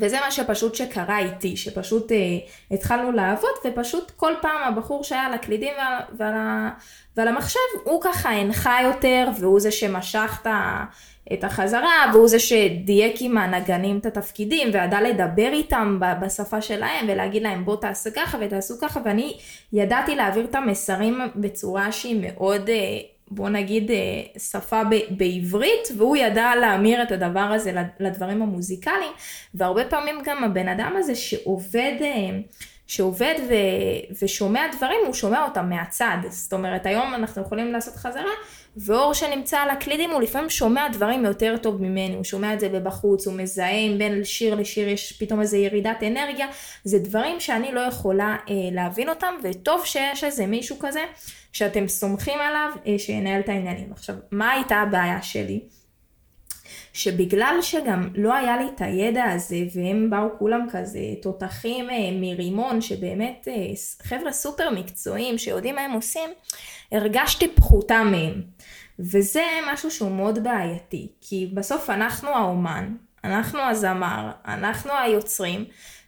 וזה 0.00 0.20
מה 0.20 0.30
שפשוט 0.30 0.74
שקרה 0.74 1.18
איתי, 1.18 1.56
שפשוט 1.56 2.12
אה, 2.12 2.16
התחלנו 2.70 3.12
לעבוד, 3.12 3.50
ופשוט 3.64 4.10
כל 4.16 4.32
פעם 4.42 4.62
הבחור 4.62 5.04
שהיה 5.04 5.26
על 5.26 5.34
הקלידים 5.34 5.72
ועל, 5.78 6.02
ועל, 6.18 6.34
ועל 7.16 7.28
המחשב, 7.28 7.58
הוא 7.84 8.02
ככה 8.02 8.30
הנחה 8.30 8.78
יותר, 8.82 9.28
והוא 9.40 9.60
זה 9.60 9.70
שמשך 9.70 10.46
את 11.32 11.44
החזרה, 11.44 12.10
והוא 12.12 12.28
זה 12.28 12.38
שדייק 12.38 13.16
עם 13.20 13.38
הנגנים 13.38 13.98
את 13.98 14.06
התפקידים, 14.06 14.68
וידע 14.72 15.00
לדבר 15.00 15.48
איתם 15.52 16.00
בשפה 16.22 16.60
שלהם, 16.60 17.06
ולהגיד 17.08 17.42
להם 17.42 17.64
בוא 17.64 17.76
תעשו 17.76 18.10
ככה 18.16 18.38
ותעשו 18.40 18.74
ככה, 18.80 19.00
ואני 19.04 19.36
ידעתי 19.72 20.16
להעביר 20.16 20.44
את 20.44 20.54
המסרים 20.54 21.20
בצורה 21.36 21.92
שהיא 21.92 22.20
מאוד... 22.22 22.68
אה, 22.68 22.98
בוא 23.30 23.48
נגיד 23.48 23.90
אה, 23.90 24.40
שפה 24.40 24.82
בעברית, 25.10 25.88
והוא 25.96 26.16
ידע 26.16 26.52
להמיר 26.60 27.02
את 27.02 27.12
הדבר 27.12 27.40
הזה 27.40 27.72
לדברים 28.00 28.42
המוזיקליים, 28.42 29.12
והרבה 29.54 29.84
פעמים 29.84 30.18
גם 30.24 30.44
הבן 30.44 30.68
אדם 30.68 30.94
הזה 30.98 31.14
שעובד, 31.14 31.92
אה, 32.00 32.38
שעובד 32.86 33.34
ו, 33.48 33.54
ושומע 34.22 34.66
דברים, 34.76 35.00
הוא 35.06 35.14
שומע 35.14 35.44
אותם 35.44 35.68
מהצד. 35.68 36.16
זאת 36.28 36.52
אומרת, 36.52 36.86
היום 36.86 37.14
אנחנו 37.14 37.42
יכולים 37.42 37.72
לעשות 37.72 37.94
חזרה, 37.94 38.32
ואור 38.76 39.14
שנמצא 39.14 39.58
על 39.58 39.70
הקלידים 39.70 40.10
הוא 40.10 40.22
לפעמים 40.22 40.50
שומע 40.50 40.88
דברים 40.88 41.24
יותר 41.24 41.56
טוב 41.62 41.82
ממני, 41.82 42.14
הוא 42.14 42.24
שומע 42.24 42.54
את 42.54 42.60
זה 42.60 42.68
בבחוץ, 42.68 43.26
הוא 43.26 43.34
מזהה 43.34 43.70
אם 43.70 43.94
בין 43.98 44.24
שיר 44.24 44.54
לשיר 44.54 44.88
יש 44.88 45.12
פתאום 45.12 45.40
איזה 45.40 45.58
ירידת 45.58 46.02
אנרגיה, 46.02 46.46
זה 46.84 46.98
דברים 46.98 47.40
שאני 47.40 47.72
לא 47.72 47.80
יכולה 47.80 48.36
אה, 48.50 48.54
להבין 48.72 49.08
אותם, 49.08 49.34
וטוב 49.42 49.84
שיש 49.84 50.24
איזה 50.24 50.46
מישהו 50.46 50.76
כזה 50.78 51.00
שאתם 51.52 51.88
סומכים 51.88 52.38
עליו 52.40 52.70
אה, 52.86 52.98
שינהל 52.98 53.40
את 53.40 53.48
העניינים. 53.48 53.92
עכשיו, 53.92 54.14
מה 54.30 54.50
הייתה 54.50 54.76
הבעיה 54.76 55.22
שלי? 55.22 55.60
שבגלל 56.92 57.58
שגם 57.62 58.08
לא 58.14 58.34
היה 58.34 58.56
לי 58.56 58.64
את 58.74 58.80
הידע 58.80 59.24
הזה, 59.24 59.56
והם 59.74 60.10
באו 60.10 60.28
כולם 60.38 60.66
כזה 60.72 61.00
תותחים 61.22 61.90
אה, 61.90 62.10
מרימון, 62.20 62.80
שבאמת 62.80 63.48
אה, 63.50 63.72
חבר'ה 64.02 64.32
סופר 64.32 64.70
מקצועיים 64.70 65.38
שיודעים 65.38 65.74
מה 65.74 65.80
הם 65.80 65.92
עושים, 65.92 66.30
הרגשתי 66.92 67.48
פחותה 67.48 68.02
מהם. 68.04 68.42
וזה 68.98 69.44
משהו 69.72 69.90
שהוא 69.90 70.10
מאוד 70.10 70.44
בעייתי, 70.44 71.08
כי 71.20 71.50
בסוף 71.54 71.90
אנחנו 71.90 72.28
האומן, 72.28 72.94
אנחנו 73.24 73.60
הזמר, 73.60 74.30
אנחנו 74.46 74.90
היוצרים, 74.92 75.64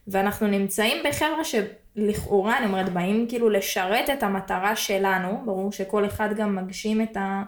ואנחנו 0.07 0.47
נמצאים 0.47 1.03
בחבר'ה 1.07 1.43
ש... 1.43 1.55
לכאורה, 1.95 2.57
אני 2.57 2.65
אומרת, 2.65 2.93
באים 2.93 3.25
כאילו 3.29 3.49
לשרת 3.49 4.09
את 4.09 4.23
המטרה 4.23 4.75
שלנו, 4.75 5.41
ברור 5.45 5.71
שכל 5.71 6.05
אחד 6.05 6.29
גם 6.35 6.55
מגשים 6.55 7.01
את, 7.01 7.17
ה, 7.17 7.43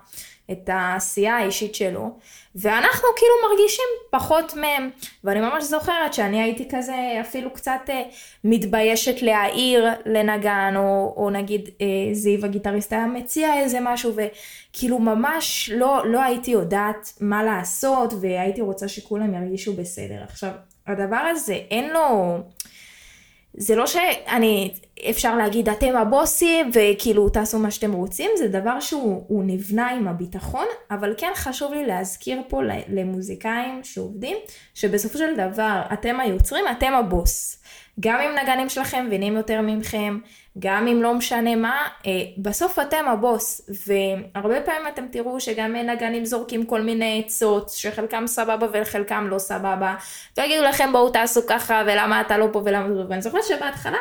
את 0.52 0.70
העשייה 0.70 1.38
האישית 1.38 1.76
שלו, 1.76 2.18
ואנחנו 2.56 3.08
כאילו 3.18 3.34
מרגישים 3.50 3.86
פחות 4.10 4.56
מהם, 4.56 4.90
ואני 5.24 5.40
ממש 5.40 5.64
זוכרת 5.64 6.14
שאני 6.14 6.42
הייתי 6.42 6.68
כזה 6.72 6.96
אפילו 7.22 7.54
קצת 7.54 7.82
אה, 7.90 8.04
מתביישת 8.44 9.22
להעיר 9.22 9.86
לנגן, 10.06 10.74
או, 10.78 11.14
או 11.18 11.30
נגיד 11.30 11.70
אה, 11.82 12.14
זיו 12.14 12.46
הגיטריסט 12.46 12.94
היה 12.94 13.06
מציע 13.06 13.60
איזה 13.60 13.78
משהו, 13.82 14.14
וכאילו 14.16 15.00
ממש 15.00 15.70
לא, 15.74 16.02
לא 16.06 16.24
הייתי 16.24 16.52
יודעת 16.52 17.14
מה 17.20 17.44
לעשות, 17.44 18.14
והייתי 18.22 18.62
רוצה 18.62 18.88
שכולם 18.88 19.34
ירגישו 19.34 19.74
בסדר. 19.74 20.24
עכשיו, 20.24 20.52
הדבר 20.88 21.16
הזה 21.32 21.54
אין 21.54 21.90
לו... 21.90 22.38
זה 23.58 23.76
לא 23.76 23.88
שאני, 23.88 24.74
אפשר 25.10 25.38
להגיד 25.38 25.70
אתם 25.70 25.96
הבוסים 25.96 26.72
וכאילו 26.74 27.30
תעשו 27.30 27.60
מה 27.60 27.72
שאתם 27.72 27.94
רוצים, 27.94 28.32
זה 28.38 28.48
דבר 28.48 28.80
שהוא 28.80 29.44
נבנה 29.44 29.90
עם 29.90 30.08
הביטחון, 30.08 30.66
אבל 30.92 31.14
כן 31.18 31.32
חשוב 31.36 31.74
לי 31.74 31.86
להזכיר 31.86 32.42
פה 32.48 32.62
למוזיקאים 32.90 33.84
שעובדים, 33.84 34.38
שבסופו 34.74 35.18
של 35.18 35.36
דבר 35.36 35.82
אתם 35.94 36.20
היוצרים, 36.20 36.66
אתם 36.72 36.94
הבוס. 36.94 37.63
גם 38.00 38.20
אם 38.20 38.36
נגנים 38.44 38.70
שלכם 38.70 39.06
מבינים 39.08 39.36
יותר 39.38 39.62
מכם, 39.62 40.20
גם 40.60 40.88
אם 40.88 41.04
לא 41.04 41.14
משנה 41.14 41.56
מה, 41.56 41.88
אה, 42.06 42.12
בסוף 42.38 42.80
אתם 42.80 43.06
הבוס, 43.08 43.70
והרבה 43.88 44.62
פעמים 44.62 44.88
אתם 44.88 45.06
תראו 45.12 45.40
שגם 45.40 45.76
נגנים 45.76 46.26
זורקים 46.26 46.66
כל 46.66 46.82
מיני 46.82 47.24
עצות, 47.26 47.70
שחלקם 47.70 48.28
סבבה 48.28 48.68
וחלקם 48.74 49.28
לא 49.30 49.40
סבבה, 49.40 49.96
ויגידו 50.38 50.64
לכם 50.64 50.90
בואו 50.92 51.10
תעשו 51.10 51.42
ככה, 51.48 51.84
ולמה 51.86 52.22
אתה 52.22 52.38
לא 52.38 52.48
פה 52.52 52.62
ולמה 52.66 52.94
זה, 52.94 53.02
ואני 53.10 53.22
זוכרת 53.22 53.44
שבהתחלה, 53.44 53.98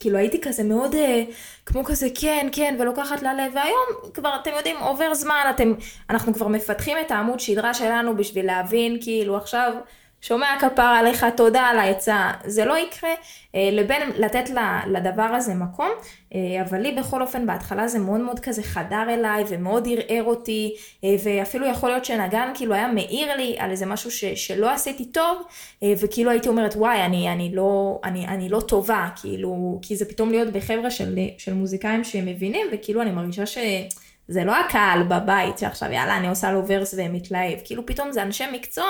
כאילו 0.00 0.18
הייתי 0.18 0.40
כזה 0.40 0.64
מאוד 0.64 0.94
אה, 0.94 1.22
כמו 1.66 1.84
כזה 1.84 2.08
כן 2.20 2.48
כן 2.52 2.76
ולוקחת 2.78 3.22
ללב. 3.22 3.52
והיום 3.54 4.12
כבר 4.14 4.36
אתם 4.42 4.50
יודעים 4.56 4.76
עובר 4.76 5.14
זמן 5.14 5.46
אתם 5.50 5.72
אנחנו 6.10 6.34
כבר 6.34 6.48
מפתחים 6.48 6.96
את 7.06 7.10
העמוד 7.10 7.40
שדרה 7.40 7.74
שלנו 7.74 8.16
בשביל 8.16 8.46
להבין 8.46 8.98
כאילו 9.00 9.36
עכשיו 9.36 9.72
שומע 10.26 10.56
כפר 10.60 10.82
עליך, 10.82 11.26
תודה 11.36 11.60
על 11.60 11.78
העצה, 11.78 12.30
זה 12.44 12.64
לא 12.64 12.78
יקרה, 12.78 13.10
אה, 13.54 13.68
לבין 13.72 14.10
לתת 14.16 14.50
לדבר 14.86 15.22
הזה 15.22 15.54
מקום, 15.54 15.90
אה, 16.34 16.62
אבל 16.62 16.78
לי 16.78 16.92
בכל 16.92 17.22
אופן 17.22 17.46
בהתחלה 17.46 17.88
זה 17.88 17.98
מאוד 17.98 18.20
מאוד 18.20 18.40
כזה 18.40 18.62
חדר 18.62 19.04
אליי 19.08 19.44
ומאוד 19.48 19.88
ערער 19.90 20.24
אותי, 20.24 20.74
אה, 21.04 21.14
ואפילו 21.24 21.66
יכול 21.66 21.88
להיות 21.88 22.04
שנגן 22.04 22.52
כאילו 22.54 22.74
היה 22.74 22.88
מעיר 22.88 23.36
לי 23.36 23.56
על 23.58 23.70
איזה 23.70 23.86
משהו 23.86 24.10
ש, 24.10 24.24
שלא 24.24 24.70
עשיתי 24.70 25.04
טוב, 25.04 25.42
וכאילו 26.00 26.30
הייתי 26.30 26.48
אומרת 26.48 26.76
וואי 26.76 27.02
אני, 27.02 27.32
אני, 27.32 27.50
לא, 27.54 28.00
אני, 28.04 28.26
אני 28.26 28.48
לא 28.48 28.60
טובה, 28.60 29.08
כאילו, 29.20 29.78
כי 29.82 29.96
זה 29.96 30.04
פתאום 30.04 30.30
להיות 30.30 30.52
בחבר'ה 30.52 30.90
של, 30.90 31.18
של 31.38 31.54
מוזיקאים 31.54 32.04
שהם 32.04 32.26
מבינים, 32.26 32.66
וכאילו 32.72 33.02
אני 33.02 33.10
מרגישה 33.10 33.46
ש... 33.46 33.58
זה 34.28 34.44
לא 34.44 34.56
הקהל 34.56 35.02
בבית 35.02 35.58
שעכשיו 35.58 35.92
יאללה 35.92 36.16
אני 36.16 36.28
עושה 36.28 36.52
לו 36.52 36.62
ורס 36.66 36.94
ומתלהב, 36.98 37.58
כאילו 37.64 37.86
פתאום 37.86 38.12
זה 38.12 38.22
אנשי 38.22 38.44
מקצוע 38.52 38.86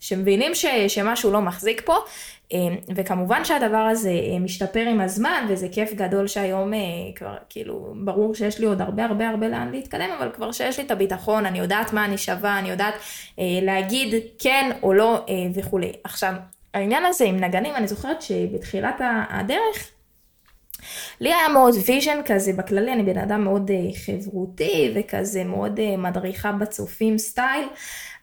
שמבינים 0.00 0.54
ש, 0.54 0.66
שמשהו 0.88 1.30
לא 1.30 1.40
מחזיק 1.40 1.82
פה, 1.84 1.96
אה, 2.52 2.58
וכמובן 2.96 3.44
שהדבר 3.44 3.76
הזה 3.76 4.10
אה, 4.10 4.38
משתפר 4.38 4.80
עם 4.80 5.00
הזמן, 5.00 5.46
וזה 5.48 5.68
כיף 5.72 5.92
גדול 5.94 6.26
שהיום 6.26 6.74
אה, 6.74 6.78
כבר, 7.14 7.34
כאילו, 7.48 7.94
ברור 8.04 8.34
שיש 8.34 8.58
לי 8.58 8.66
עוד 8.66 8.80
הרבה 8.80 9.04
הרבה 9.04 9.28
הרבה 9.28 9.48
לאן 9.48 9.70
להתקדם, 9.72 10.10
אבל 10.18 10.30
כבר 10.32 10.52
שיש 10.52 10.78
לי 10.78 10.84
את 10.84 10.90
הביטחון, 10.90 11.46
אני 11.46 11.58
יודעת 11.58 11.92
מה 11.92 12.04
אני 12.04 12.18
שווה, 12.18 12.58
אני 12.58 12.70
יודעת 12.70 12.94
להגיד 13.38 14.14
כן 14.38 14.70
או 14.82 14.92
לא 14.92 15.26
וכולי. 15.54 15.92
עכשיו, 16.04 16.32
העניין 16.74 17.04
הזה 17.04 17.24
עם 17.24 17.36
נגנים, 17.40 17.74
אני 17.74 17.88
זוכרת 17.88 18.22
שבתחילת 18.22 19.00
הדרך, 19.30 19.90
לי 21.20 21.34
היה 21.34 21.48
מאוד 21.48 21.74
vision 21.86 22.20
כזה, 22.26 22.52
בכללי 22.52 22.92
אני 22.92 23.02
בן 23.02 23.18
אדם 23.18 23.44
מאוד 23.44 23.70
חברותי 24.04 24.92
וכזה 24.94 25.44
מאוד 25.44 25.80
מדריכה 25.96 26.52
בצופים 26.52 27.18
style, 27.18 27.66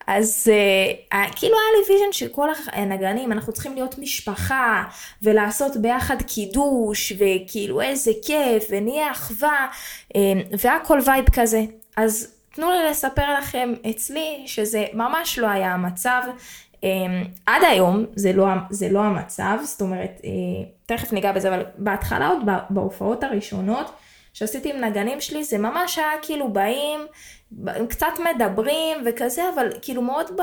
אז 0.07 0.51
uh, 0.51 1.15
כאילו 1.36 1.55
היה 1.57 1.79
לי 1.79 1.93
vision 1.93 2.12
של 2.12 2.27
כל 2.27 2.50
הנגנים, 2.72 3.31
אנחנו 3.31 3.53
צריכים 3.53 3.74
להיות 3.74 4.00
משפחה, 4.00 4.83
ולעשות 5.22 5.77
ביחד 5.77 6.22
קידוש, 6.22 7.13
וכאילו 7.17 7.81
איזה 7.81 8.12
כיף, 8.25 8.67
ונהיה 8.69 9.12
אחווה, 9.12 9.67
um, 10.13 10.17
והכל 10.63 11.00
vibe 11.05 11.25
כזה. 11.33 11.63
אז 11.98 12.33
תנו 12.55 12.72
לי 12.72 12.89
לספר 12.89 13.38
לכם 13.38 13.74
אצלי 13.89 14.43
שזה 14.45 14.86
ממש 14.93 15.39
לא 15.39 15.48
היה 15.48 15.74
המצב. 15.74 16.22
Um, 16.74 16.86
עד 17.45 17.63
היום 17.63 18.05
זה 18.15 18.33
לא, 18.33 18.45
זה 18.69 18.89
לא 18.89 19.00
המצב, 19.00 19.57
זאת 19.63 19.81
אומרת, 19.81 20.22
uh, 20.22 20.25
תכף 20.86 21.13
ניגע 21.13 21.31
בזה, 21.31 21.50
אבל 21.55 21.63
בהתחלה 21.77 22.27
עוד 22.27 22.39
בהופעות 22.69 23.24
הראשונות 23.24 23.91
שעשיתי 24.33 24.73
עם 24.73 24.83
נגנים 24.83 25.21
שלי, 25.21 25.43
זה 25.43 25.57
ממש 25.57 25.97
היה 25.97 26.11
כאילו 26.21 26.53
באים, 26.53 26.99
קצת 27.89 28.13
מדברים 28.35 28.97
וכזה, 29.05 29.41
אבל 29.55 29.69
כאילו 29.81 30.01
מאוד 30.01 30.31
ב, 30.37 30.41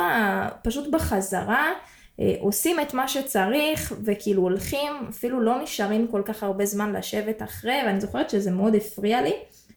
פשוט 0.63 0.91
בחזרה, 0.91 1.73
אה, 2.21 2.35
עושים 2.41 2.81
את 2.81 2.95
מה 2.95 3.09
שצריך 3.09 3.95
וכאילו 4.05 4.43
הולכים, 4.43 4.93
אפילו 5.11 5.41
לא 5.41 5.63
נשארים 5.63 6.09
כל 6.09 6.23
כך 6.25 6.43
הרבה 6.43 6.67
זמן 6.67 6.93
לשבת 6.93 7.43
אחרי, 7.43 7.79
ואני 7.87 8.01
זוכרת 8.01 8.31
שזה 8.31 8.51
מאוד 8.51 8.75
הפריע 8.75 9.23
לי. 9.23 9.33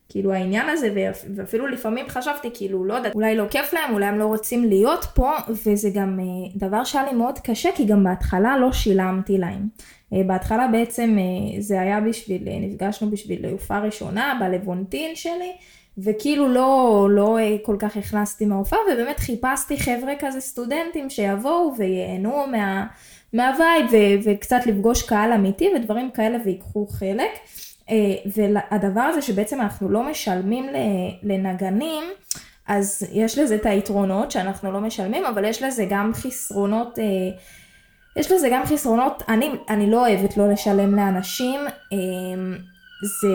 כאילו 0.10 0.34
העניין 0.34 0.70
הזה, 0.70 1.12
ואפילו 1.36 1.68
לפעמים 1.68 2.06
חשבתי, 2.10 2.50
כאילו, 2.54 2.86
לא 2.86 2.94
יודעת, 2.94 3.16
אולי 3.16 3.36
לא 3.36 3.46
כיף 3.52 3.74
להם, 3.74 3.94
אולי 3.94 4.06
הם 4.06 4.20
לא 4.20 4.26
רוצים 4.26 4.64
להיות 4.64 5.06
פה, 5.16 5.32
וזה 5.66 5.90
גם 5.94 6.20
אה, 6.20 6.52
דבר 6.56 6.84
שהיה 6.84 7.06
לי 7.06 7.14
מאוד 7.14 7.40
קשה, 7.40 7.70
כי 7.76 7.86
גם 7.86 8.04
בהתחלה 8.04 8.58
לא 8.58 8.72
שילמתי 8.72 9.38
להם. 9.38 9.68
אה, 10.14 10.22
בהתחלה 10.26 10.68
בעצם 10.68 11.18
זה 11.60 11.82
היה 11.82 12.02
בשביל, 12.02 12.42
נפגשנו 12.62 13.12
בשביל 13.12 13.46
הופעה 13.46 13.80
ראשונה 13.80 14.38
בלוונטין 14.40 15.16
שלי, 15.16 15.52
וכאילו 15.98 16.48
לא, 16.48 17.08
לא 17.12 17.38
אה, 17.38 17.56
כל 17.62 17.76
כך 17.80 17.98
הכנסתי 17.98 18.46
מההופעה, 18.46 18.80
ובאמת 18.94 19.20
חיפשתי 19.20 19.78
חבר'ה 19.78 20.14
כזה 20.20 20.40
סטודנטים 20.40 21.10
שיבואו 21.10 21.74
וייהנו 21.78 22.48
מה, 22.52 22.86
מהווייב 23.34 23.86
וקצת 24.24 24.66
לפגוש 24.66 25.04
קהל 25.04 25.32
אמיתי 25.32 25.70
ודברים 25.76 26.12
כאלה 26.12 26.38
ויקחו 26.46 26.88
חלק. 26.88 27.32
אה, 27.90 28.16
והדבר 28.26 29.02
הזה 29.02 29.22
שבעצם 29.22 29.62
אנחנו 29.62 29.90
לא 29.90 30.04
משלמים 30.04 30.66
לנגנים, 31.24 32.04
אז 32.68 33.08
יש 33.12 33.38
לזה 33.38 33.56
את 33.56 33.66
היתרונות 33.66 34.32
שאנחנו 34.32 34.72
לא 34.72 34.80
משלמים, 34.80 35.26
אבל 35.26 35.46
יש 35.46 35.64
לזה 35.64 35.86
גם 35.90 36.12
חסרונות. 36.14 37.00
אה, 37.00 37.04
יש 38.16 38.32
לזה 38.32 38.50
גם 38.52 38.66
חסרונות, 38.66 39.24
אני, 39.30 39.50
אני 39.70 39.92
לא 39.92 40.08
אוהבת 40.08 40.38
לא 40.38 40.52
לשלם 40.52 40.96
לאנשים, 40.96 41.60
זה, 43.04 43.30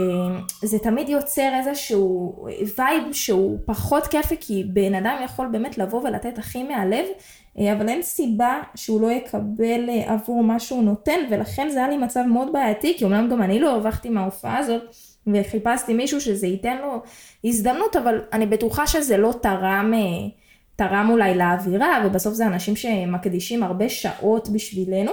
זה 0.62 0.78
תמיד 0.78 1.08
יוצר 1.08 1.50
איזשהו 1.58 2.46
וייב 2.78 3.12
שהוא 3.12 3.58
פחות 3.64 4.06
כיפי, 4.06 4.36
כי 4.40 4.64
בן 4.64 4.94
אדם 4.94 5.16
יכול 5.24 5.46
באמת 5.52 5.78
לבוא 5.78 6.02
ולתת 6.02 6.38
הכי 6.38 6.62
מהלב, 6.62 7.04
אה, 7.04 7.47
אבל 7.58 7.88
אין 7.88 8.02
סיבה 8.02 8.60
שהוא 8.74 9.00
לא 9.00 9.10
יקבל 9.10 9.88
אה, 9.88 10.12
עבור 10.12 10.42
מה 10.42 10.58
שהוא 10.60 10.82
נותן, 10.82 11.20
ולכן 11.30 11.68
זה 11.68 11.78
היה 11.78 11.88
לי 11.88 11.96
מצב 11.96 12.22
מאוד 12.22 12.52
בעייתי, 12.52 12.94
כי 12.98 13.04
אומנם 13.04 13.28
גם 13.28 13.42
אני 13.42 13.60
לא 13.60 13.70
הרווחתי 13.70 14.08
מההופעה 14.08 14.58
הזאת, 14.58 14.82
וחיפשתי 15.26 15.94
מישהו 15.94 16.20
שזה 16.20 16.46
ייתן 16.46 16.78
לו 16.78 17.02
הזדמנות, 17.44 17.96
אבל 17.96 18.20
אני 18.32 18.46
בטוחה 18.46 18.86
שזה 18.86 19.16
לא 19.16 19.34
תרם, 19.42 19.92
אה, 19.94 20.28
תרם 20.76 21.08
אולי 21.10 21.34
לאווירה, 21.34 22.02
ובסוף 22.06 22.34
זה 22.34 22.46
אנשים 22.46 22.76
שמקדישים 22.76 23.62
הרבה 23.62 23.88
שעות 23.88 24.48
בשבילנו. 24.48 25.12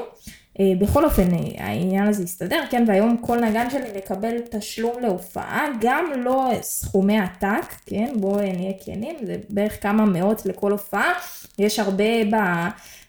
אה, 0.59 0.71
בכל 0.79 1.05
אופן 1.05 1.33
אה, 1.33 1.65
העניין 1.65 2.07
הזה 2.07 2.23
יסתדר, 2.23 2.63
כן, 2.69 2.83
והיום 2.87 3.17
כל 3.17 3.39
נגן 3.39 3.69
שלי 3.69 3.97
מקבל 3.97 4.35
תשלום 4.51 4.93
להופעה, 5.01 5.65
גם 5.81 6.05
לא 6.17 6.51
סכומי 6.61 7.19
עתק, 7.19 7.75
כן, 7.85 8.13
בואו 8.15 8.37
נהיה 8.37 8.73
כנים, 8.85 9.15
זה 9.25 9.35
בערך 9.49 9.83
כמה 9.83 10.05
מאות 10.05 10.45
לכל 10.45 10.71
הופעה, 10.71 11.13
יש 11.59 11.79
הרבה 11.79 12.25
ב... 12.31 12.35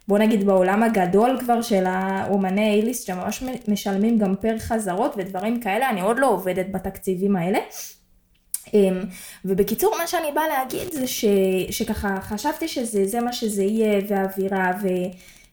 בוא 0.08 0.18
נגיד 0.18 0.46
בעולם 0.46 0.82
הגדול 0.82 1.38
כבר 1.40 1.62
של 1.62 1.84
האומני 1.86 2.70
אייליסט 2.70 3.06
שממש 3.06 3.42
משלמים 3.68 4.18
גם 4.18 4.34
פר 4.40 4.58
חזרות 4.58 5.14
ודברים 5.16 5.60
כאלה, 5.60 5.90
אני 5.90 6.00
עוד 6.00 6.18
לא 6.18 6.28
עובדת 6.28 6.66
בתקציבים 6.70 7.36
האלה. 7.36 7.58
אמ, 8.74 9.04
ובקיצור 9.44 9.94
מה 9.98 10.06
שאני 10.06 10.32
באה 10.34 10.48
להגיד 10.48 10.92
זה 10.92 11.06
ש, 11.06 11.24
שככה 11.70 12.20
חשבתי 12.20 12.68
שזה 12.68 13.20
מה 13.20 13.32
שזה 13.32 13.62
יהיה 13.62 14.00
והאווירה 14.08 14.72
ו... 14.82 14.88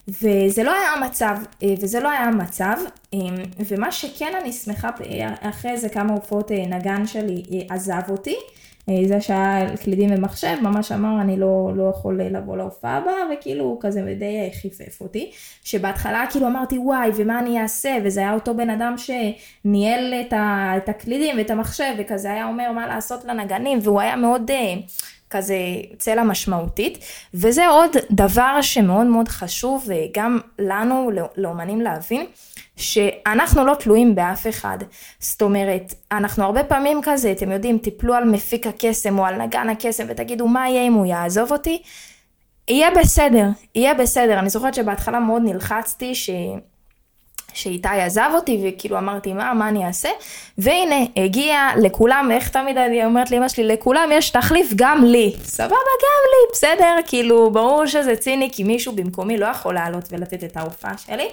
וזה 0.08 0.62
לא 0.62 0.72
היה 0.72 0.92
המצב, 0.92 1.36
אה, 1.62 1.74
וזה 1.80 2.00
לא 2.00 2.10
היה 2.10 2.24
המצב, 2.24 2.76
אה, 3.14 3.18
ומה 3.70 3.92
שכן 3.92 4.32
אני 4.42 4.52
שמחה, 4.52 4.90
אה, 5.10 5.34
אחרי 5.40 5.70
איזה 5.70 5.88
כמה 5.88 6.12
הופעות 6.12 6.50
נגן 6.50 7.06
שלי 7.06 7.42
עזב 7.70 8.02
אותי, 8.08 8.36
זה 9.04 9.20
שהיה 9.20 9.76
קלידים 9.76 10.10
ומחשב, 10.12 10.56
ממש 10.62 10.92
אמר 10.92 11.20
אני 11.20 11.36
לא, 11.36 11.72
לא 11.76 11.92
יכול 11.96 12.22
לבוא 12.22 12.56
להופעה 12.56 12.96
הבאה, 12.96 13.14
וכאילו 13.32 13.64
הוא 13.64 13.78
כזה 13.80 14.14
די 14.18 14.50
חיפף 14.62 15.00
אותי, 15.00 15.30
שבהתחלה 15.64 16.24
כאילו 16.30 16.46
אמרתי 16.46 16.78
וואי 16.78 17.10
ומה 17.16 17.38
אני 17.38 17.62
אעשה, 17.62 17.96
וזה 18.04 18.20
היה 18.20 18.34
אותו 18.34 18.54
בן 18.54 18.70
אדם 18.70 18.94
שניהל 18.96 20.14
את, 20.14 20.32
ה, 20.32 20.72
את 20.76 20.88
הקלידים 20.88 21.38
ואת 21.38 21.50
המחשב, 21.50 21.94
וכזה 21.98 22.32
היה 22.32 22.46
אומר 22.46 22.72
מה 22.72 22.86
לעשות 22.86 23.24
לנגנים, 23.24 23.78
והוא 23.82 24.00
היה 24.00 24.16
מאוד... 24.16 24.50
כזה 25.36 25.56
צלע 25.98 26.22
משמעותית, 26.22 26.98
וזה 27.34 27.66
עוד 27.66 27.90
דבר 28.10 28.58
שמאוד 28.62 29.06
מאוד 29.06 29.28
חשוב 29.28 29.88
גם 30.12 30.38
לנו, 30.58 31.10
לאומנים 31.36 31.80
להבין, 31.80 32.26
שאנחנו 32.76 33.64
לא 33.64 33.74
תלויים 33.74 34.14
באף 34.14 34.46
אחד. 34.46 34.78
זאת 35.18 35.42
אומרת, 35.42 35.94
אנחנו 36.12 36.44
הרבה 36.44 36.64
פעמים 36.64 37.00
כזה, 37.02 37.32
אתם 37.32 37.52
יודעים, 37.52 37.78
תיפלו 37.78 38.14
על 38.14 38.24
מפיק 38.24 38.66
הקסם 38.66 39.18
או 39.18 39.26
על 39.26 39.42
נגן 39.42 39.68
הקסם 39.68 40.04
ותגידו 40.08 40.48
מה 40.48 40.68
יהיה 40.68 40.86
אם 40.86 40.92
הוא 40.92 41.06
יעזוב 41.06 41.52
אותי. 41.52 41.82
יהיה 42.68 42.88
בסדר, 43.00 43.46
יהיה 43.74 43.94
בסדר. 43.94 44.38
אני 44.38 44.50
זוכרת 44.50 44.74
שבהתחלה 44.74 45.20
מאוד 45.20 45.42
נלחצתי 45.44 46.14
ש... 46.14 46.30
שאיתי 47.54 47.88
עזב 47.88 48.30
אותי, 48.34 48.60
וכאילו 48.64 48.98
אמרתי, 48.98 49.32
מה, 49.32 49.54
מה 49.54 49.68
אני 49.68 49.86
אעשה? 49.86 50.08
והנה, 50.58 50.96
הגיע 51.16 51.68
לכולם, 51.82 52.28
איך 52.32 52.48
תמיד 52.48 52.76
אני 52.76 53.04
אומרת 53.04 53.30
לאמא 53.30 53.48
שלי, 53.48 53.64
לכולם 53.64 54.08
יש 54.12 54.30
תחליף 54.30 54.72
גם 54.76 55.04
לי. 55.04 55.34
סבבה, 55.44 55.74
גם 55.74 56.22
לי, 56.30 56.52
בסדר, 56.52 56.96
כאילו, 57.06 57.50
ברור 57.50 57.86
שזה 57.86 58.16
ציני, 58.16 58.48
כי 58.52 58.64
מישהו 58.64 58.92
במקומי 58.92 59.38
לא 59.38 59.46
יכול 59.46 59.74
לעלות 59.74 60.04
ולתת 60.10 60.44
את 60.44 60.56
ההופעה 60.56 60.92
שלי, 61.06 61.28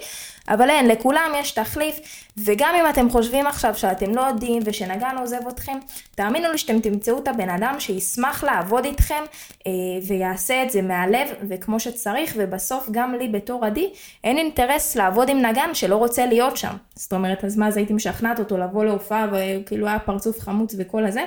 אבל 0.48 0.70
אין, 0.70 0.88
לכולם 0.88 1.32
יש 1.36 1.52
תחליף, 1.52 2.00
וגם 2.36 2.74
אם 2.80 2.90
אתם 2.90 3.10
חושבים 3.10 3.46
עכשיו 3.46 3.74
שאתם 3.74 4.14
לא 4.14 4.20
יודעים 4.20 4.62
ושנגן 4.66 5.16
עוזב 5.18 5.48
אתכם, 5.48 5.78
תאמינו 6.14 6.52
לי 6.52 6.58
שאתם 6.58 6.80
תמצאו 6.80 7.18
את 7.18 7.28
הבן 7.28 7.48
אדם 7.48 7.74
שישמח 7.78 8.44
לעבוד 8.44 8.84
איתכם 8.84 9.22
אה, 9.66 9.72
ויעשה 10.08 10.62
את 10.62 10.70
זה 10.70 10.82
מהלב 10.82 11.28
וכמו 11.48 11.80
שצריך, 11.80 12.34
ובסוף 12.36 12.88
גם 12.90 13.14
לי 13.14 13.28
בתור 13.28 13.64
עדי 13.64 13.90
אין 14.24 14.38
אינטרס 14.38 14.96
לעבוד 14.96 15.28
עם 15.28 15.46
נגן 15.46 15.74
שלא 15.74 15.96
רוצה 15.96 16.26
להיות 16.26 16.56
שם. 16.56 16.76
זאת 16.94 17.12
אומרת, 17.12 17.44
אז 17.44 17.56
מה, 17.56 17.68
אז 17.68 17.76
הייתי 17.76 17.92
משכנעת 17.92 18.38
אותו 18.38 18.58
לבוא 18.58 18.84
להופעה 18.84 19.26
וכאילו 19.32 19.86
היה 19.86 19.98
פרצוף 19.98 20.40
חמוץ 20.40 20.74
וכל 20.78 21.04
הזה, 21.04 21.24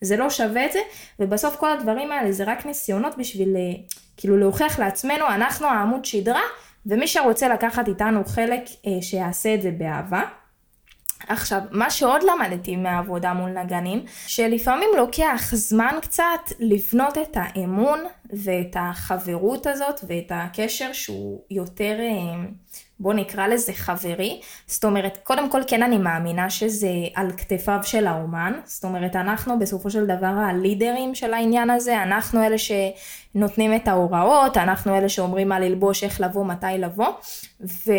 זה 0.00 0.16
לא 0.16 0.30
שווה 0.30 0.66
את 0.66 0.72
זה, 0.72 0.80
ובסוף 1.18 1.56
כל 1.56 1.70
הדברים 1.70 2.12
האלה 2.12 2.32
זה 2.32 2.44
רק 2.44 2.66
ניסיונות 2.66 3.18
בשביל 3.18 3.56
אה, 3.56 3.80
כאילו 4.16 4.36
להוכיח 4.36 4.78
לעצמנו, 4.78 5.26
אנחנו 5.28 5.66
העמוד 5.66 6.04
שדרה. 6.04 6.42
ומי 6.88 7.06
שרוצה 7.06 7.48
לקחת 7.48 7.88
איתנו 7.88 8.24
חלק 8.24 8.60
אה, 8.86 9.02
שיעשה 9.02 9.54
את 9.54 9.62
זה 9.62 9.70
באהבה. 9.70 10.22
עכשיו, 11.28 11.60
מה 11.70 11.90
שעוד 11.90 12.22
למדתי 12.22 12.76
מהעבודה 12.76 13.32
מול 13.32 13.50
נגנים, 13.50 14.04
שלפעמים 14.26 14.88
לוקח 14.96 15.50
זמן 15.52 15.94
קצת 16.02 16.52
לבנות 16.58 17.18
את 17.18 17.36
האמון 17.36 18.00
ואת 18.44 18.76
החברות 18.76 19.66
הזאת 19.66 20.00
ואת 20.08 20.32
הקשר 20.34 20.92
שהוא 20.92 21.40
יותר... 21.50 21.98
בוא 23.00 23.14
נקרא 23.14 23.46
לזה 23.46 23.72
חברי. 23.72 24.40
זאת 24.66 24.84
אומרת, 24.84 25.18
קודם 25.22 25.50
כל 25.50 25.60
כן 25.66 25.82
אני 25.82 25.98
מאמינה 25.98 26.50
שזה 26.50 26.90
על 27.14 27.32
כתפיו 27.36 27.78
של 27.82 28.06
האומן. 28.06 28.52
זאת 28.64 28.84
אומרת, 28.84 29.16
אנחנו 29.16 29.58
בסופו 29.58 29.90
של 29.90 30.06
דבר 30.06 30.26
הלידרים 30.26 31.14
של 31.14 31.34
העניין 31.34 31.70
הזה, 31.70 32.02
אנחנו 32.02 32.46
אלה 32.46 32.56
שנותנים 32.58 33.74
את 33.74 33.88
ההוראות, 33.88 34.56
אנחנו 34.56 34.98
אלה 34.98 35.08
שאומרים 35.08 35.48
מה 35.48 35.60
ללבוש, 35.60 36.04
איך 36.04 36.20
לבוא, 36.20 36.44
מתי 36.44 36.66
לבוא. 36.78 37.08
ו... 37.60 37.92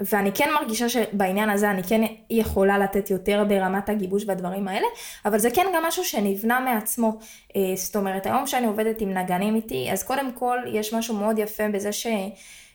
ואני 0.00 0.32
כן 0.32 0.48
מרגישה 0.60 0.88
שבעניין 0.88 1.50
הזה 1.50 1.70
אני 1.70 1.82
כן 1.82 2.00
יכולה 2.30 2.78
לתת 2.78 3.10
יותר 3.10 3.44
ברמת 3.48 3.88
הגיבוש 3.88 4.24
והדברים 4.26 4.68
האלה, 4.68 4.86
אבל 5.24 5.38
זה 5.38 5.50
כן 5.50 5.66
גם 5.74 5.82
משהו 5.84 6.04
שנבנה 6.04 6.60
מעצמו. 6.60 7.18
אה, 7.56 7.60
זאת 7.76 7.96
אומרת, 7.96 8.26
היום 8.26 8.46
שאני 8.46 8.66
עובדת 8.66 9.00
עם 9.00 9.14
נגנים 9.14 9.54
איתי, 9.54 9.88
אז 9.92 10.02
קודם 10.02 10.32
כל 10.32 10.58
יש 10.66 10.94
משהו 10.94 11.16
מאוד 11.16 11.38
יפה 11.38 11.68
בזה 11.68 11.92
ש... 11.92 12.06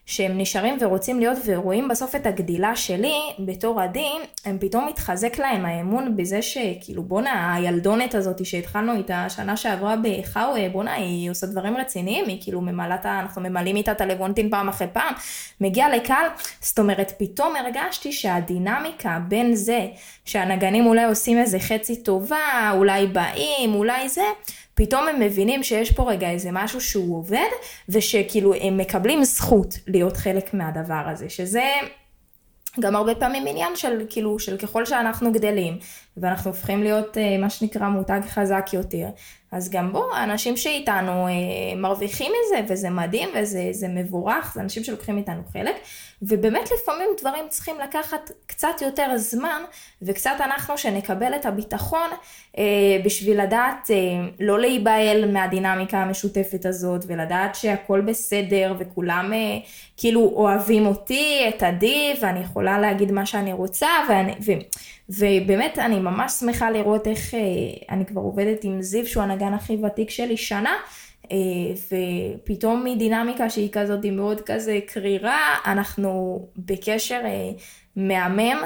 שהם 0.06 0.38
נשארים 0.38 0.78
ורוצים 0.82 1.20
להיות 1.20 1.38
ורואים 1.46 1.88
בסוף 1.88 2.16
את 2.16 2.26
הגדילה 2.26 2.76
שלי 2.76 3.16
בתור 3.40 3.82
עדי, 3.82 4.10
הם 4.46 4.58
פתאום 4.60 4.88
מתחזק 4.88 5.40
להם 5.40 5.66
האמון 5.66 6.18
בזה 6.18 6.42
שכאילו 6.42 7.04
בואנה 7.04 7.56
הילדונת 7.56 8.16
הזאת 8.16 8.46
שהתחלנו 8.46 8.96
איתה 8.96 9.26
שנה 9.30 9.58
שעברה 9.58 9.96
בחאווה, 10.04 10.70
בואנה 10.70 10.94
היא 10.94 11.32
עושה 11.32 11.48
דברים 11.48 11.78
רציניים, 11.78 12.26
היא 12.28 12.38
כאילו 12.42 12.62
ממלאה, 12.62 13.20
אנחנו 13.20 13.42
ממלאים 13.42 13.76
איתה 13.76 13.92
את 13.92 14.02
הלוונטין 14.02 14.50
פעם 14.50 14.70
אחרי 14.70 14.88
פעם, 14.94 15.14
מגיע 15.62 15.96
לקהל, 15.96 16.26
זאת 16.62 16.80
אומרת 16.80 17.14
פתאום 17.18 17.56
הרגשתי 17.56 18.12
שהדינמיקה 18.12 19.20
בין 19.28 19.56
זה 19.56 19.88
שהנגנים 20.26 20.86
אולי 20.86 21.04
עושים 21.04 21.38
איזה 21.38 21.60
חצי 21.60 22.04
טובה, 22.04 22.72
אולי 22.74 23.08
באים, 23.08 23.74
אולי 23.76 24.10
זה, 24.10 24.26
פתאום 24.74 25.08
הם 25.08 25.20
מבינים 25.20 25.64
שיש 25.64 25.92
פה 25.92 26.12
רגע 26.12 26.30
איזה 26.30 26.50
משהו 26.52 26.82
שהוא 26.82 27.18
עובד, 27.18 27.50
ושכאילו 27.90 28.54
הם 28.54 28.78
מקבלים 28.78 29.24
זכות 29.24 29.76
להיות 29.88 30.18
חלק 30.18 30.54
מהדבר 30.54 31.04
הזה, 31.08 31.30
שזה 31.30 31.64
גם 32.80 32.96
הרבה 32.96 33.16
פעמים 33.16 33.48
עניין 33.48 33.76
של 33.76 34.06
כאילו, 34.10 34.40
של 34.40 34.58
ככל 34.58 34.86
שאנחנו 34.86 35.32
גדלים, 35.32 35.78
ואנחנו 36.18 36.52
הופכים 36.52 36.84
להיות 36.84 37.18
אה, 37.18 37.38
מה 37.38 37.50
שנקרא 37.50 37.90
מותג 37.90 38.22
חזק 38.28 38.66
יותר, 38.74 39.08
אז 39.54 39.70
גם 39.70 39.94
בוא, 39.94 40.14
האנשים 40.14 40.58
שאיתנו 40.58 41.28
אה, 41.28 41.32
מרוויחים 41.76 42.32
מזה, 42.32 42.74
וזה 42.74 42.90
מדהים, 42.90 43.30
וזה 43.36 43.88
מבורך, 43.88 44.52
זה 44.56 44.62
אנשים 44.62 44.84
שלוקחים 44.84 45.18
איתנו 45.18 45.42
חלק, 45.54 45.76
ובאמת 46.22 46.70
לפעמים 46.72 47.10
דברים 47.22 47.46
צריכים 47.50 47.76
לקחת 47.80 48.32
קצת 48.46 48.82
יותר 48.82 49.18
זמן, 49.18 49.62
וקצת 50.02 50.36
אנחנו 50.40 50.78
שנקבל 50.78 51.36
את 51.36 51.46
הביטחון 51.46 52.10
אה, 52.58 52.64
בשביל 53.06 53.42
לדעת 53.42 53.92
אה, 53.92 53.96
לא 54.40 54.60
להיבהל 54.60 55.32
מהדינמיקה 55.32 55.98
המשותפת 55.98 56.66
הזאת, 56.66 57.06
ולדעת 57.08 57.56
שהכל 57.56 58.02
בסדר, 58.02 58.76
וכולם 58.80 59.34
אה, 59.34 59.58
כאילו 59.98 60.32
אוהבים 60.36 60.86
אותי, 60.86 61.46
את 61.50 61.64
עדי, 61.64 62.14
ואני 62.22 62.40
יכולה 62.40 62.80
להגיד 62.80 63.12
מה 63.12 63.26
שאני 63.26 63.54
רוצה, 63.54 63.88
ואני, 64.10 64.34
ו, 64.46 64.52
ובאמת 65.10 65.80
אני 65.80 66.00
ממש 66.00 66.32
שמחה 66.32 66.72
לראות 66.72 67.08
איך 67.08 67.34
אה, 67.34 67.40
אני 67.90 68.06
כבר 68.06 68.22
עובדת 68.22 68.64
עם 68.64 68.82
זיו, 68.82 69.08
שהוא 69.08 69.24
הנגן 69.24 69.54
הכי 69.54 69.78
ותיק 69.86 70.10
שלי, 70.10 70.38
שנה. 70.38 70.76
אה, 71.32 71.38
ופתאום 72.44 72.84
מדינמיקה 72.84 73.50
שהיא 73.50 73.70
כזאת 73.72 74.06
מאוד 74.06 74.42
כזה 74.42 74.80
קרירה, 74.88 75.56
אנחנו 75.66 76.40
בקשר 76.58 77.22
אה, 77.26 77.50
מהמם 77.96 78.62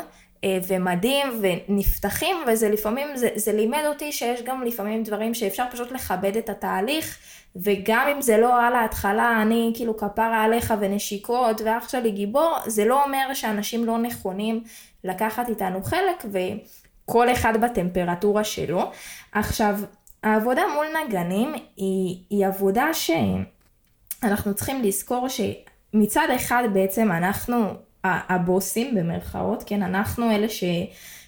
ומדהים 0.67 1.27
ונפתחים, 1.41 2.35
וזה 2.47 2.69
לפעמים, 2.69 3.07
זה, 3.15 3.29
זה 3.35 3.53
לימד 3.53 3.83
אותי 3.87 4.11
שיש 4.11 4.41
גם 4.41 4.63
לפעמים 4.63 5.03
דברים 5.03 5.33
שאפשר 5.33 5.63
פשוט 5.71 5.91
לכבד 5.91 6.37
את 6.37 6.49
התהליך, 6.49 7.17
וגם 7.55 8.07
אם 8.15 8.21
זה 8.21 8.37
לא 8.37 8.65
על 8.65 8.75
ההתחלה, 8.75 9.41
אני 9.41 9.71
כאילו 9.75 9.97
כפרה 9.97 10.43
עליך 10.43 10.73
ונשיקות 10.79 11.61
ואח 11.65 11.89
שלי 11.89 12.11
גיבור, 12.11 12.55
זה 12.65 12.85
לא 12.85 13.03
אומר 13.03 13.33
שאנשים 13.33 13.85
לא 13.85 13.97
נכונים 13.97 14.63
לקחת 15.03 15.49
איתנו 15.49 15.83
חלק 15.83 16.25
וכל 16.31 17.31
אחד 17.31 17.61
בטמפרטורה 17.61 18.43
שלו. 18.43 18.91
עכשיו, 19.31 19.79
העבודה 20.23 20.61
מול 20.75 20.85
נגנים 21.03 21.53
היא, 21.53 22.17
היא 22.29 22.47
עבודה 22.47 22.87
שאנחנו 22.93 24.53
צריכים 24.53 24.83
לזכור 24.83 25.27
שמצד 25.29 26.27
אחד 26.35 26.63
בעצם 26.73 27.11
אנחנו 27.11 27.73
הבוסים 28.03 28.95
במרכאות, 28.95 29.63
כן, 29.65 29.83
אנחנו 29.83 30.31
אלה 30.31 30.49
ש... 30.49 30.63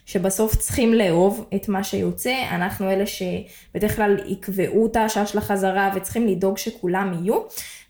שבסוף 0.06 0.56
צריכים 0.56 0.94
לאהוב 0.94 1.46
את 1.56 1.70
מה 1.70 1.84
שיוצא, 1.84 2.36
אנחנו 2.52 2.92
אלה 2.92 3.04
שבדרך 3.06 3.96
כלל 3.96 4.18
יקבעו 4.26 4.86
את 4.86 4.96
השעה 4.96 5.26
של 5.26 5.38
החזרה 5.38 5.92
וצריכים 5.96 6.28
לדאוג 6.28 6.58
שכולם 6.58 7.14
יהיו, 7.14 7.42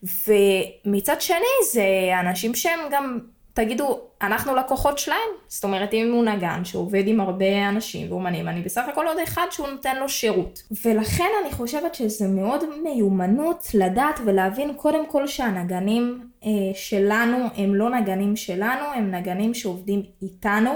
ומצד 0.03 1.21
שני 1.21 1.37
זה 1.71 1.83
אנשים 2.19 2.55
שהם 2.55 2.79
גם 2.91 3.19
תגידו, 3.53 3.99
אנחנו 4.21 4.55
לקוחות 4.55 4.99
שלהם. 4.99 5.29
זאת 5.47 5.63
אומרת, 5.63 5.93
אם 5.93 6.11
הוא 6.13 6.23
נגן 6.23 6.65
שעובד 6.65 7.03
עם 7.07 7.19
הרבה 7.21 7.69
אנשים 7.69 8.11
ואומנים, 8.11 8.47
אני 8.47 8.61
בסך 8.61 8.85
הכל 8.91 9.07
עוד 9.07 9.17
אחד 9.23 9.45
שהוא 9.51 9.67
נותן 9.67 9.97
לו 9.97 10.09
שירות. 10.09 10.63
ולכן 10.85 11.29
אני 11.43 11.51
חושבת 11.51 11.95
שזה 11.95 12.27
מאוד 12.27 12.63
מיומנות 12.83 13.67
לדעת 13.73 14.19
ולהבין 14.25 14.73
קודם 14.73 15.05
כל 15.05 15.27
שהנגנים 15.27 16.29
אה, 16.45 16.49
שלנו 16.73 17.37
הם 17.55 17.75
לא 17.75 17.89
נגנים 17.89 18.35
שלנו, 18.35 18.85
הם 18.95 19.11
נגנים 19.11 19.53
שעובדים 19.53 20.03
איתנו. 20.21 20.71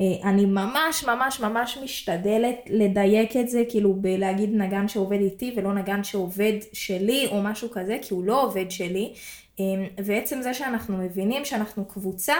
אה, 0.00 0.30
אני 0.30 0.44
ממש 0.44 1.04
ממש 1.04 1.40
ממש 1.40 1.78
משתדלת 1.84 2.56
לדייק 2.66 3.36
את 3.36 3.48
זה, 3.48 3.62
כאילו 3.68 3.94
בלהגיד 3.94 4.50
נגן 4.54 4.88
שעובד 4.88 5.20
איתי 5.20 5.54
ולא 5.56 5.74
נגן 5.74 6.04
שעובד 6.04 6.52
שלי 6.72 7.28
או 7.30 7.42
משהו 7.42 7.70
כזה, 7.70 7.98
כי 8.02 8.14
הוא 8.14 8.24
לא 8.24 8.42
עובד 8.42 8.70
שלי. 8.70 9.14
אמ, 9.58 9.86
ועצם 10.04 10.42
זה 10.42 10.54
שאנחנו 10.54 10.96
מבינים 10.96 11.44
שאנחנו 11.44 11.84
קבוצה 11.84 12.34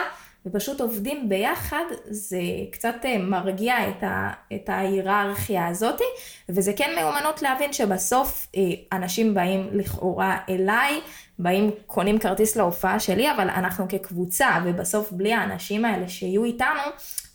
ופשוט 0.45 0.81
עובדים 0.81 1.29
ביחד, 1.29 1.83
זה 2.09 2.41
קצת 2.71 2.95
אה, 3.05 3.17
מרגיע 3.17 3.89
את, 3.89 4.03
ה, 4.03 4.31
את 4.53 4.69
ההיררכיה 4.69 5.67
הזאתי, 5.67 6.03
וזה 6.49 6.73
כן 6.73 6.91
מיומנות 6.95 7.41
להבין 7.41 7.73
שבסוף 7.73 8.47
אה, 8.57 8.61
אנשים 8.97 9.33
באים 9.33 9.69
לכאורה 9.73 10.37
אליי, 10.49 11.01
באים, 11.39 11.71
קונים 11.85 12.19
כרטיס 12.19 12.55
להופעה 12.55 12.99
שלי, 12.99 13.31
אבל 13.31 13.49
אנחנו 13.49 13.85
כקבוצה, 13.89 14.49
ובסוף 14.65 15.11
בלי 15.11 15.33
האנשים 15.33 15.85
האלה 15.85 16.09
שיהיו 16.09 16.43
איתנו, 16.43 16.81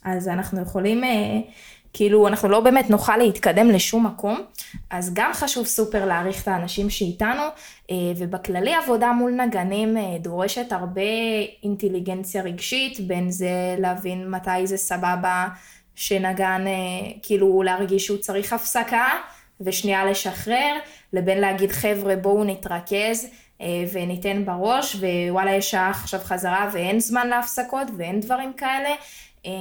אז 0.06 0.28
אנחנו 0.28 0.62
יכולים... 0.62 1.04
אה, 1.04 1.38
כאילו 1.92 2.28
אנחנו 2.28 2.48
לא 2.48 2.60
באמת 2.60 2.90
נוכל 2.90 3.16
להתקדם 3.16 3.70
לשום 3.70 4.06
מקום, 4.06 4.40
אז 4.90 5.14
גם 5.14 5.30
חשוב 5.34 5.66
סופר 5.66 6.06
להעריך 6.06 6.42
את 6.42 6.48
האנשים 6.48 6.90
שאיתנו, 6.90 7.42
אה, 7.90 7.96
ובכללי 8.16 8.74
עבודה 8.74 9.12
מול 9.12 9.32
נגנים 9.32 9.96
אה, 9.96 10.02
דורשת 10.20 10.72
הרבה 10.72 11.00
אינטליגנציה 11.62 12.42
רגשית, 12.42 13.00
בין 13.00 13.30
זה 13.30 13.76
להבין 13.78 14.30
מתי 14.30 14.66
זה 14.66 14.76
סבבה 14.76 15.48
שנגן, 15.94 16.64
כאילו 17.22 17.62
להרגיש 17.62 18.06
שהוא 18.06 18.18
צריך 18.18 18.52
הפסקה, 18.52 19.06
ושנייה 19.60 20.04
לשחרר, 20.04 20.74
לבין 21.12 21.40
להגיד 21.40 21.72
חבר'ה 21.72 22.16
בואו 22.16 22.44
נתרכז 22.44 23.26
וניתן 23.92 24.44
בראש, 24.44 24.96
ווואלה 24.96 25.54
יש 25.54 25.70
שעה 25.70 25.90
עכשיו 25.90 26.20
חזרה 26.20 26.70
ואין 26.72 27.00
זמן 27.00 27.28
להפסקות 27.28 27.86
ואין 27.96 28.20
דברים 28.20 28.52
כאלה. 28.52 28.88
אה, 29.46 29.52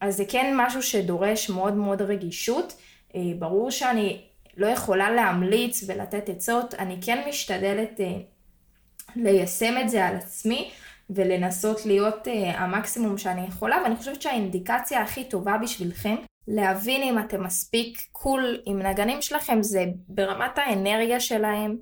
אז 0.00 0.16
זה 0.16 0.24
כן 0.28 0.54
משהו 0.56 0.82
שדורש 0.82 1.50
מאוד 1.50 1.74
מאוד 1.74 2.02
רגישות. 2.02 2.76
אה, 3.14 3.20
ברור 3.38 3.70
שאני 3.70 4.20
לא 4.56 4.66
יכולה 4.66 5.10
להמליץ 5.10 5.84
ולתת 5.86 6.28
עצות, 6.28 6.74
אני 6.74 6.96
כן 7.02 7.28
משתדלת 7.28 8.00
ליישם 9.16 9.74
את 9.80 9.88
זה 9.88 10.06
על 10.06 10.16
עצמי. 10.16 10.70
ולנסות 11.10 11.86
להיות 11.86 12.28
uh, 12.28 12.30
המקסימום 12.56 13.18
שאני 13.18 13.46
יכולה, 13.46 13.80
ואני 13.84 13.96
חושבת 13.96 14.22
שהאינדיקציה 14.22 15.02
הכי 15.02 15.24
טובה 15.24 15.58
בשבילכם 15.58 16.14
להבין 16.48 17.02
אם 17.02 17.18
אתם 17.18 17.44
מספיק 17.44 17.98
קול 18.12 18.60
עם 18.66 18.82
נגנים 18.82 19.22
שלכם 19.22 19.62
זה 19.62 19.84
ברמת 20.08 20.58
האנרגיה 20.58 21.20
שלהם, 21.20 21.76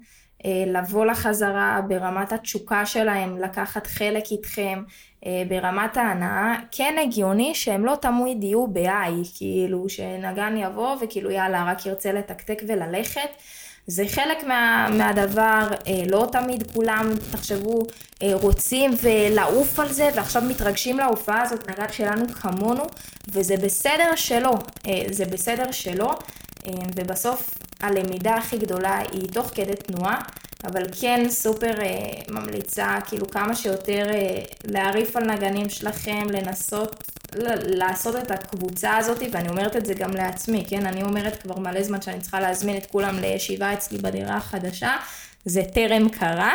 לבוא 0.66 1.06
לחזרה, 1.06 1.80
ברמת 1.88 2.32
התשוקה 2.32 2.86
שלהם, 2.86 3.38
לקחת 3.38 3.86
חלק 3.86 4.24
איתכם, 4.30 4.82
uh, 5.24 5.26
ברמת 5.48 5.96
ההנאה. 5.96 6.54
כן 6.72 6.96
הגיוני 7.02 7.54
שהם 7.54 7.84
לא 7.84 7.94
תמיד 8.00 8.44
יהיו 8.44 8.66
ב-I, 8.66 9.38
כאילו 9.38 9.88
שנגן 9.88 10.56
יבוא 10.56 10.96
וכאילו 11.00 11.30
יאללה 11.30 11.64
רק 11.64 11.86
ירצה 11.86 12.12
לתקתק 12.12 12.62
וללכת. 12.68 13.30
זה 13.88 14.04
חלק 14.08 14.44
מה, 14.44 14.88
מהדבר, 14.98 15.68
אה, 15.86 16.02
לא 16.06 16.28
תמיד 16.32 16.70
כולם, 16.74 17.10
תחשבו, 17.32 17.82
אה, 18.22 18.30
רוצים 18.32 18.90
ולעוף 19.02 19.78
על 19.78 19.92
זה, 19.92 20.08
ועכשיו 20.14 20.42
מתרגשים 20.42 20.98
להופעה 20.98 21.42
הזאת, 21.42 21.70
נגד 21.70 21.92
שלנו 21.92 22.28
כמונו, 22.28 22.84
וזה 23.32 23.56
בסדר 23.56 24.16
שלא, 24.16 24.54
אה, 24.86 25.02
זה 25.10 25.24
בסדר 25.24 25.72
שלא, 25.72 26.18
ובסוף 26.96 27.57
הלמידה 27.80 28.34
הכי 28.34 28.58
גדולה 28.58 28.98
היא 29.12 29.28
תוך 29.32 29.50
כדי 29.54 29.76
תנועה, 29.76 30.20
אבל 30.64 30.82
כן 31.00 31.26
סופר 31.28 31.74
ממליצה 32.28 32.98
כאילו 33.06 33.30
כמה 33.30 33.54
שיותר 33.54 34.06
להעריף 34.64 35.16
על 35.16 35.24
נגנים 35.24 35.68
שלכם, 35.68 36.26
לנסות 36.30 37.04
לעשות 37.64 38.16
את 38.16 38.30
הקבוצה 38.30 38.96
הזאת, 38.96 39.22
ואני 39.32 39.48
אומרת 39.48 39.76
את 39.76 39.86
זה 39.86 39.94
גם 39.94 40.10
לעצמי, 40.10 40.64
כן? 40.68 40.86
אני 40.86 41.02
אומרת 41.02 41.42
כבר 41.42 41.58
מלא 41.58 41.82
זמן 41.82 42.02
שאני 42.02 42.20
צריכה 42.20 42.40
להזמין 42.40 42.76
את 42.76 42.86
כולם 42.86 43.18
לישיבה 43.18 43.72
אצלי 43.72 43.98
בדירה 43.98 44.36
החדשה, 44.36 44.96
זה 45.44 45.62
טרם 45.74 46.08
קרה, 46.08 46.52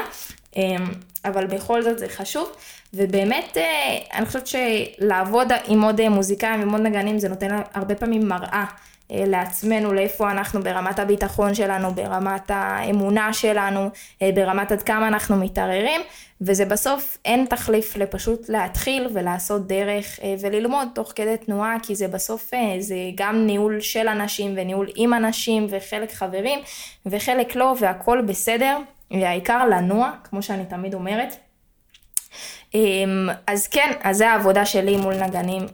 אמ, 0.56 0.92
אבל 1.26 1.48
בכל 1.48 1.84
זאת 1.84 2.00
זה 2.00 2.10
חשוב, 2.10 2.52
ובאמת 2.94 3.58
אה, 3.58 3.98
אני 4.14 4.26
חושבת 4.26 4.48
שלעבוד 4.48 5.48
עם 5.68 5.82
עוד 5.82 6.10
מוזיקאים 6.10 6.60
ועם 6.60 6.72
עוד 6.72 6.82
נגנים 6.82 7.20
זה 7.20 7.30
נותן 7.30 7.62
הרבה 7.74 7.96
פעמים 7.96 8.28
מראה. 8.28 8.66
אה, 9.14 9.24
לעצמנו, 9.26 9.94
לאיפה 9.94 10.32
אנחנו 10.32 10.64
ברמת 10.64 11.00
הביטחון 11.00 11.56
שלנו, 11.56 11.94
ברמת 11.94 12.52
האמונה 12.52 13.34
שלנו, 13.34 13.90
אה, 14.22 14.30
ברמת 14.36 14.72
עד 14.72 14.82
כמה 14.82 15.08
אנחנו 15.08 15.36
מתערערים, 15.36 16.02
וזה 16.42 16.66
בסוף 16.66 17.18
אין 17.26 17.46
תחליף 17.50 17.96
לפשוט 17.96 18.50
להתחיל 18.50 19.08
ולעשות 19.14 19.68
דרך 19.68 20.20
אה, 20.24 20.36
וללמוד 20.40 20.88
תוך 20.96 21.12
כדי 21.16 21.38
תנועה, 21.38 21.76
כי 21.84 21.96
זה 21.96 22.08
בסוף, 22.08 22.52
זה 22.80 22.96
גם 23.16 23.46
ניהול 23.46 23.82
של 23.82 24.08
אנשים 24.08 24.54
וניהול 24.58 24.88
עם 24.96 25.14
אנשים 25.14 25.68
וחלק 25.70 26.12
חברים 26.12 26.60
וחלק 27.06 27.56
לא, 27.56 27.76
והכל 27.80 28.22
בסדר, 28.22 28.78
והעיקר 29.12 29.68
לנוע, 29.68 30.12
כמו 30.24 30.44
שאני 30.44 30.66
תמיד 30.66 30.94
אומרת. 30.94 31.36
אז 33.48 33.68
כן, 33.68 33.92
אז 34.02 34.18
זה 34.18 34.30
העבודה 34.30 34.66
שלי 34.66 34.98
מול 34.98 35.14
נגנים 35.14 35.66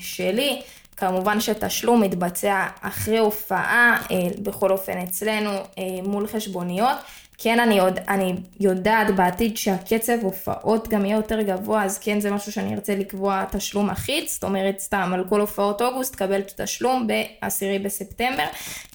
שלי. 0.00 0.62
כמובן 0.96 1.40
שתשלום 1.40 2.00
מתבצע 2.00 2.66
אחרי 2.80 3.18
הופעה, 3.18 4.02
אה, 4.10 4.16
בכל 4.42 4.70
אופן 4.70 4.98
אצלנו, 4.98 5.50
אה, 5.50 5.62
מול 6.02 6.26
חשבוניות. 6.26 6.96
כן, 7.38 7.60
אני, 7.60 7.74
יודע, 7.74 8.02
אני 8.08 8.34
יודעת 8.60 9.16
בעתיד 9.16 9.56
שהקצב 9.56 10.18
הופעות 10.22 10.88
גם 10.88 11.04
יהיה 11.04 11.16
יותר 11.16 11.42
גבוה, 11.42 11.84
אז 11.84 11.98
כן 11.98 12.20
זה 12.20 12.30
משהו 12.30 12.52
שאני 12.52 12.74
ארצה 12.74 12.94
לקבוע 12.94 13.44
תשלום 13.50 13.90
אחיד, 13.90 14.28
זאת 14.28 14.44
אומרת 14.44 14.78
סתם 14.78 15.10
על 15.14 15.24
כל 15.28 15.40
הופעות 15.40 15.82
אוגוסט 15.82 16.12
תקבל 16.12 16.40
תשלום 16.56 17.06
ב-10 17.06 17.84
בספטמבר, 17.84 18.44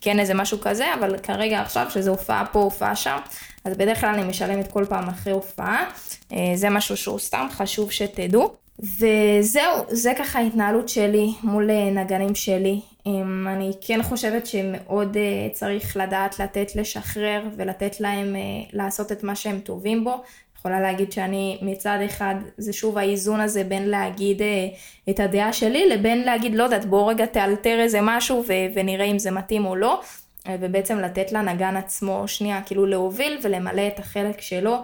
כן 0.01 0.19
איזה 0.19 0.33
משהו 0.33 0.59
כזה, 0.62 0.93
אבל 0.93 1.17
כרגע 1.17 1.62
עכשיו 1.62 1.88
שזה 1.89 2.09
הופעה 2.09 2.45
פה, 2.51 2.59
הופעה 2.59 2.95
שם, 2.95 3.17
אז 3.65 3.77
בדרך 3.77 4.01
כלל 4.01 4.09
אני 4.09 4.23
משלמת 4.23 4.71
כל 4.71 4.85
פעם 4.89 5.09
אחרי 5.09 5.33
הופעה, 5.33 5.89
אה, 6.33 6.51
זה 6.55 6.69
משהו 6.69 6.97
שהוא 6.97 7.19
סתם 7.19 7.47
חשוב 7.51 7.91
שתדעו. 7.91 8.68
וזהו, 8.84 9.86
זה 9.88 10.13
ככה 10.18 10.39
ההתנהלות 10.39 10.89
שלי 10.89 11.34
מול 11.44 11.72
אה, 11.72 11.92
נגנים 11.92 12.36
שלי. 12.36 12.80
אמ, 13.06 13.48
אני 13.48 13.72
כן 13.82 14.04
חושבת 14.04 14.48
שמאוד 14.48 15.18
אה, 15.18 15.48
צריך 15.54 15.98
לדעת 15.98 16.39
לתת 16.39 16.76
לשחרר 16.76 17.44
ולתת 17.58 18.00
להם 18.00 18.36
אה, 18.36 18.42
לעשות 18.74 19.12
את 19.12 19.24
מה 19.24 19.36
שהם 19.36 19.60
טובים 19.60 20.04
בו. 20.04 20.24
יכולה 20.58 20.82
להגיד 20.82 21.12
שאני 21.12 21.58
מצד 21.62 21.98
אחד, 22.06 22.36
זה 22.58 22.74
שוב 22.74 22.98
האיזון 22.98 23.39
הזה 23.39 23.63
בין 23.63 23.89
להגיד 23.89 24.42
את 25.10 25.20
הדעה 25.20 25.54
שלי 25.54 25.89
לבין 25.89 26.24
להגיד, 26.24 26.56
לא 26.56 26.63
יודעת, 26.63 26.86
בוא 26.86 27.10
רגע 27.12 27.26
תאלתר 27.26 27.80
איזה 27.80 28.00
משהו 28.02 28.44
ו- 28.48 28.54
ונראה 28.76 29.06
אם 29.06 29.20
זה 29.20 29.32
מתאים 29.32 29.65
או 29.65 29.76
לא. 29.76 30.02
ובעצם 30.60 30.98
לתת 30.98 31.32
לנגן 31.32 31.78
עצמו 31.78 32.24
שנייה 32.28 32.62
כאילו 32.62 32.86
להוביל 32.86 33.39
ולמלא 33.42 33.88
את 33.88 34.00
החלק 34.00 34.42
שלו 34.42 34.78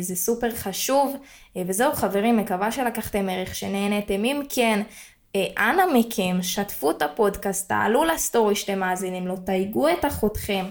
זה 0.00 0.16
סופר 0.16 0.50
חשוב. 0.50 1.16
אה, 1.56 1.62
וזהו 1.66 1.92
חברים, 1.92 2.36
מקווה 2.36 2.72
שלקחתם 2.72 3.28
ערך, 3.28 3.54
שנהנתם. 3.54 4.24
אם 4.24 4.42
כן, 4.48 4.82
אה, 5.36 5.46
אנא 5.58 5.82
מכם, 5.94 6.38
שתפו 6.42 6.90
את 6.90 7.02
הפודקאסט, 7.02 7.68
תעלו 7.68 8.04
לסטורי 8.04 8.56
שאתם 8.56 8.78
מאזינים 8.78 9.26
לו, 9.26 9.36
תייגו 9.36 9.88
את 9.88 10.04
אחותכם. 10.04 10.64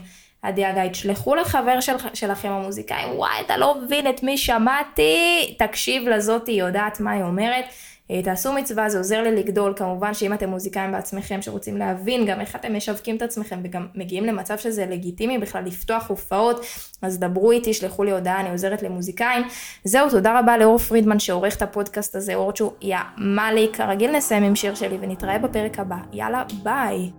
הגיא, 0.44 0.88
תשלחו 0.92 1.36
לחבר 1.36 1.80
של, 1.80 1.94
שלכם 2.14 2.50
המוזיקאי, 2.50 3.06
וואי, 3.16 3.42
אתה 3.46 3.58
לא 3.58 3.76
מבין 3.82 4.10
את 4.10 4.24
מי 4.24 4.38
שמעתי, 4.38 5.56
תקשיב 5.60 6.08
לזאתי, 6.08 6.52
יודעת 6.52 7.00
מה 7.00 7.12
היא 7.12 7.24
אומרת. 7.24 7.66
אה, 8.12 8.22
תעשו 8.22 8.54
מצווה, 8.54 8.90
זה 8.90 8.98
עוזר 8.98 9.22
לי 9.22 9.36
לגדול, 9.36 9.74
כמובן 9.76 10.14
שאם 10.14 10.34
אתם 10.34 10.50
מוזיקאים 10.50 10.92
בעצמכם 10.92 11.42
שרוצים 11.42 11.78
להבין 11.78 12.26
גם 12.26 12.42
איך 12.42 12.56
אתם 12.56 12.76
משווקים 12.76 13.16
את 13.16 13.22
עצמכם 13.22 13.60
וגם 13.64 13.88
מגיעים 13.96 14.26
למצב 14.26 14.58
שזה 14.58 14.86
לגיטימי 14.86 15.38
בכלל 15.38 15.64
לפתוח 15.66 16.10
הופעות, 16.10 16.66
אז 17.02 17.20
דברו 17.20 17.52
איתי, 17.52 17.74
שלחו 17.74 18.04
לי 18.04 18.12
הודעה, 18.12 18.40
אני 18.40 18.50
עוזרת 18.50 18.82
למוזיקאים. 18.82 19.44
זהו, 19.84 20.10
תודה 20.10 20.40
רבה 20.40 20.58
לאור 20.58 20.78
פרידמן 20.78 21.20
שעורך 21.20 21.56
את 21.58 21.62
הפודקאסט 21.62 22.16
הזה, 22.16 22.36
אורצ'ו, 22.36 22.74
יא 22.82 22.98
מאלי, 23.18 23.70
כרגיל 23.74 24.12
נסיים 24.12 24.44
עם 24.44 24.56
שיר 24.56 24.76
שלי 24.76 24.98
ונתראה 25.02 25.40
בפרק 25.40 25.80
הבא. 25.80 25.98
יאללה, 26.14 26.44
ביי. 26.64 27.10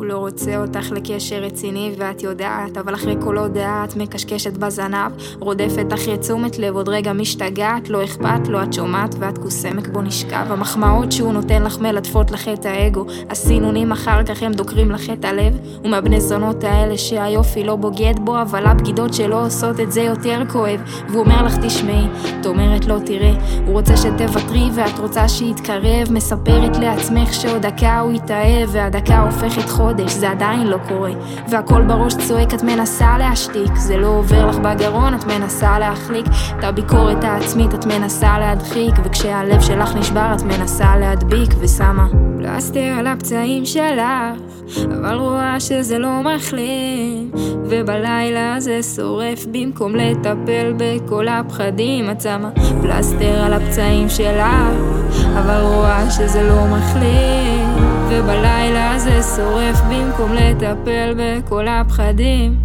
הוא 0.00 0.06
לא 0.06 0.18
רוצה 0.18 0.56
אותך 0.56 0.92
לקשר 0.92 1.36
רציני 1.36 1.94
ואת 1.98 2.22
יודעת, 2.22 2.78
אבל 2.78 2.94
אחרי 2.94 3.16
כל 3.20 3.38
הודעה 3.38 3.84
את 3.84 3.96
מקשקשת 3.96 4.52
בזנב, 4.52 5.12
רודפת 5.38 5.86
אחרי 5.94 6.18
תשומת 6.18 6.58
לב, 6.58 6.74
עוד 6.74 6.88
רגע 6.88 7.12
משתגעת, 7.12 7.88
לא 7.88 8.04
אכפת 8.04 8.48
לו, 8.48 8.62
את 8.62 8.72
שומעת 8.72 9.14
ואת 9.18 9.38
קוסמק 9.38 9.88
בו 9.88 10.02
נשכב. 10.02 10.46
המחמאות 10.48 11.12
שהוא 11.12 11.32
נותן 11.32 11.62
לך 11.62 11.78
מלטפות 11.78 12.30
לך 12.30 12.48
את 12.48 12.66
האגו, 12.66 13.06
הסינונים 13.30 13.92
אחר 13.92 14.24
כך 14.24 14.42
הם 14.42 14.52
דוקרים 14.52 14.90
לך 14.90 15.10
את 15.10 15.24
הלב, 15.24 15.58
ומהבני 15.84 16.20
זונות 16.20 16.64
האלה 16.64 16.98
שהיופי 16.98 17.64
לא 17.64 17.76
בוגד 17.76 18.14
בו, 18.24 18.42
אבל 18.42 18.66
הבגידות 18.66 19.14
שלא 19.14 19.46
עושות 19.46 19.80
את 19.80 19.92
זה 19.92 20.00
יותר 20.00 20.42
כואב, 20.52 20.80
והוא 21.08 21.20
אומר 21.20 21.42
לך 21.42 21.56
תשמעי, 21.62 22.06
את 22.40 22.46
אומרת 22.46 22.84
לא 22.84 22.96
תראה, 23.06 23.32
הוא 23.66 23.72
רוצה 23.72 23.96
שתוותרי 23.96 24.70
ואת 24.74 24.98
רוצה 24.98 25.28
שיתקרב, 25.28 26.08
מספרת 26.10 26.76
לעצמך 26.76 27.34
שעוד 27.34 27.66
דקה 27.66 28.00
הוא 28.00 28.12
יתאהב, 28.12 28.68
והדקה 28.72 29.22
הופכת 29.22 29.68
חוד 29.68 29.89
חודש, 29.90 30.12
זה 30.12 30.30
עדיין 30.30 30.66
לא 30.66 30.76
קורה. 30.88 31.10
והכל 31.48 31.82
בראש 31.82 32.14
צועק, 32.14 32.54
את 32.54 32.62
מנסה 32.62 33.18
להשתיק. 33.18 33.76
זה 33.76 33.96
לא 33.96 34.06
עובר 34.06 34.46
לך 34.46 34.56
בגרון, 34.56 35.14
את 35.14 35.24
מנסה 35.24 35.78
להחליק. 35.78 36.26
את 36.58 36.64
הביקורת 36.64 37.24
העצמית, 37.24 37.74
את 37.74 37.86
מנסה 37.86 38.38
להדחיק. 38.38 38.94
וכשהלב 39.04 39.60
שלך 39.60 39.94
נשבר, 39.96 40.32
את 40.36 40.42
מנסה 40.42 40.96
להדביק. 40.96 41.50
ושמה 41.60 42.08
פלסטר 42.38 42.94
על 42.98 43.06
הפצעים 43.06 43.66
שלך, 43.66 44.38
אבל 44.86 45.14
רואה 45.14 45.60
שזה 45.60 45.98
לא 45.98 46.20
מחלים. 46.22 47.30
ובלילה 47.64 48.54
זה 48.58 48.82
שורף 48.82 49.46
במקום 49.52 49.96
לטפל 49.96 50.74
בכל 50.76 51.28
הפחדים. 51.28 52.10
את 52.10 52.20
שמה 52.20 52.50
פלסטר 52.82 53.44
על 53.44 53.52
הפצעים 53.52 54.08
שלך, 54.08 54.46
אבל 55.38 55.60
רואה 55.62 56.10
שזה 56.10 56.42
לא 56.42 56.66
מחלים. 56.66 57.59
ובלילה 58.10 58.98
זה 58.98 59.20
שורף 59.36 59.80
במקום 59.90 60.32
לטפל 60.32 61.14
בכל 61.16 61.68
הפחדים. 61.68 62.56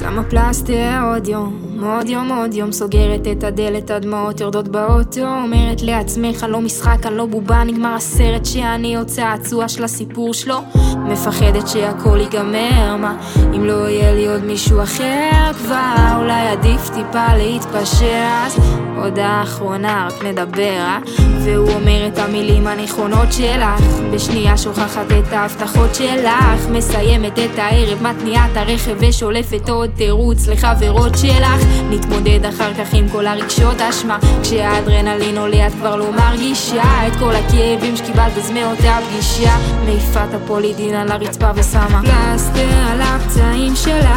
שמה 0.00 0.22
פלסטר 0.30 1.00
עוד 1.14 1.28
יום 1.28 1.67
עוד 1.82 2.08
יום 2.08 2.32
עוד 2.32 2.54
יום 2.54 2.72
סוגרת 2.72 3.26
את 3.32 3.44
הדלת, 3.44 3.90
הדמעות 3.90 4.40
יורדות 4.40 4.68
באוטו 4.68 5.20
אומרת 5.42 5.82
לעצמך, 5.82 6.46
לא 6.48 6.60
משחק, 6.60 7.06
אני 7.06 7.16
לא 7.16 7.26
בובה, 7.26 7.64
נגמר 7.64 7.94
הסרט 7.94 8.44
שאני 8.44 8.96
עוד 8.96 9.06
צעצוע 9.06 9.68
של 9.68 9.84
הסיפור 9.84 10.34
שלו 10.34 10.58
מפחדת 10.96 11.68
שהכל 11.68 12.18
ייגמר, 12.20 12.96
מה 12.96 13.16
אם 13.54 13.64
לא 13.64 13.88
יהיה 13.88 14.14
לי 14.14 14.28
עוד 14.28 14.44
מישהו 14.44 14.82
אחר 14.82 15.52
כבר 15.52 15.94
אולי 16.16 16.48
עדיף 16.48 16.88
טיפה 16.88 17.36
להתפשר 17.36 18.24
אז 18.46 18.58
הודעה 18.96 19.42
אחרונה, 19.42 20.08
רק 20.10 20.24
נדבר, 20.24 20.62
אה? 20.62 20.98
והוא 21.44 21.70
אומר 21.70 22.06
את 22.06 22.18
המילים 22.18 22.66
הנכונות 22.66 23.32
שלך. 23.32 23.82
בשנייה 24.12 24.56
שוכחת 24.56 25.06
את 25.18 25.32
ההבטחות 25.32 25.94
שלך 25.94 26.68
מסיימת 26.70 27.38
את 27.38 27.58
הערב, 27.58 28.02
מתניעה 28.02 28.48
את 28.52 28.56
הרכב 28.56 28.96
ושולפת 28.98 29.68
עוד 29.68 29.90
תירוץ 29.96 30.48
לחברות 30.48 31.18
שלך 31.18 31.67
נתמודד 31.90 32.44
אחר 32.44 32.74
כך 32.74 32.94
עם 32.94 33.08
כל 33.08 33.26
הרגשות 33.26 33.80
אשמה. 33.80 34.18
כשהאדרנלין 34.42 35.38
עולה 35.38 35.66
את 35.66 35.72
כבר 35.72 35.96
לא 35.96 36.12
מרגישה 36.12 37.06
את 37.06 37.16
כל 37.18 37.32
הכאבים 37.36 37.96
שקיבלת 37.96 38.38
אז 38.38 38.50
מאותה 38.50 38.98
פגישה 39.08 39.56
מעיפה 39.84 40.24
את 40.24 40.34
הפולידין 40.34 40.94
על 40.94 41.12
הרצפה 41.12 41.50
ושמה. 41.54 42.00
פלסטר 42.02 42.68
על 42.92 43.00
הפצעים 43.02 43.76
שלך 43.76 44.08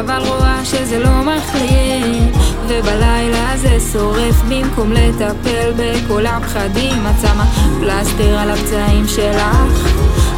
אבל 0.00 0.22
רואה 0.26 0.64
שזה 0.64 0.98
לא 0.98 1.22
מחליט 1.22 2.36
ובלילה 2.68 3.56
זה 3.56 3.78
שורף 3.92 4.42
במקום 4.48 4.92
לטפל 4.92 5.72
בכל 5.76 6.26
הפחדים 6.26 7.06
את 7.06 7.20
שמה 7.20 7.44
פלסטר 7.80 8.38
על 8.38 8.50
הפצעים 8.50 9.08
שלך 9.08 9.88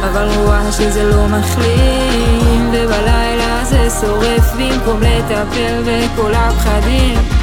אבל 0.03 0.27
רואה 0.35 0.71
שזה 0.71 1.03
לא 1.03 1.27
מחלים 1.27 2.69
ובלילה 2.73 3.58
זה 3.69 3.87
שורף 4.01 4.53
במקום 4.53 5.01
לטפל 5.01 5.83
בכל 5.85 6.31
הפחדים 6.35 7.38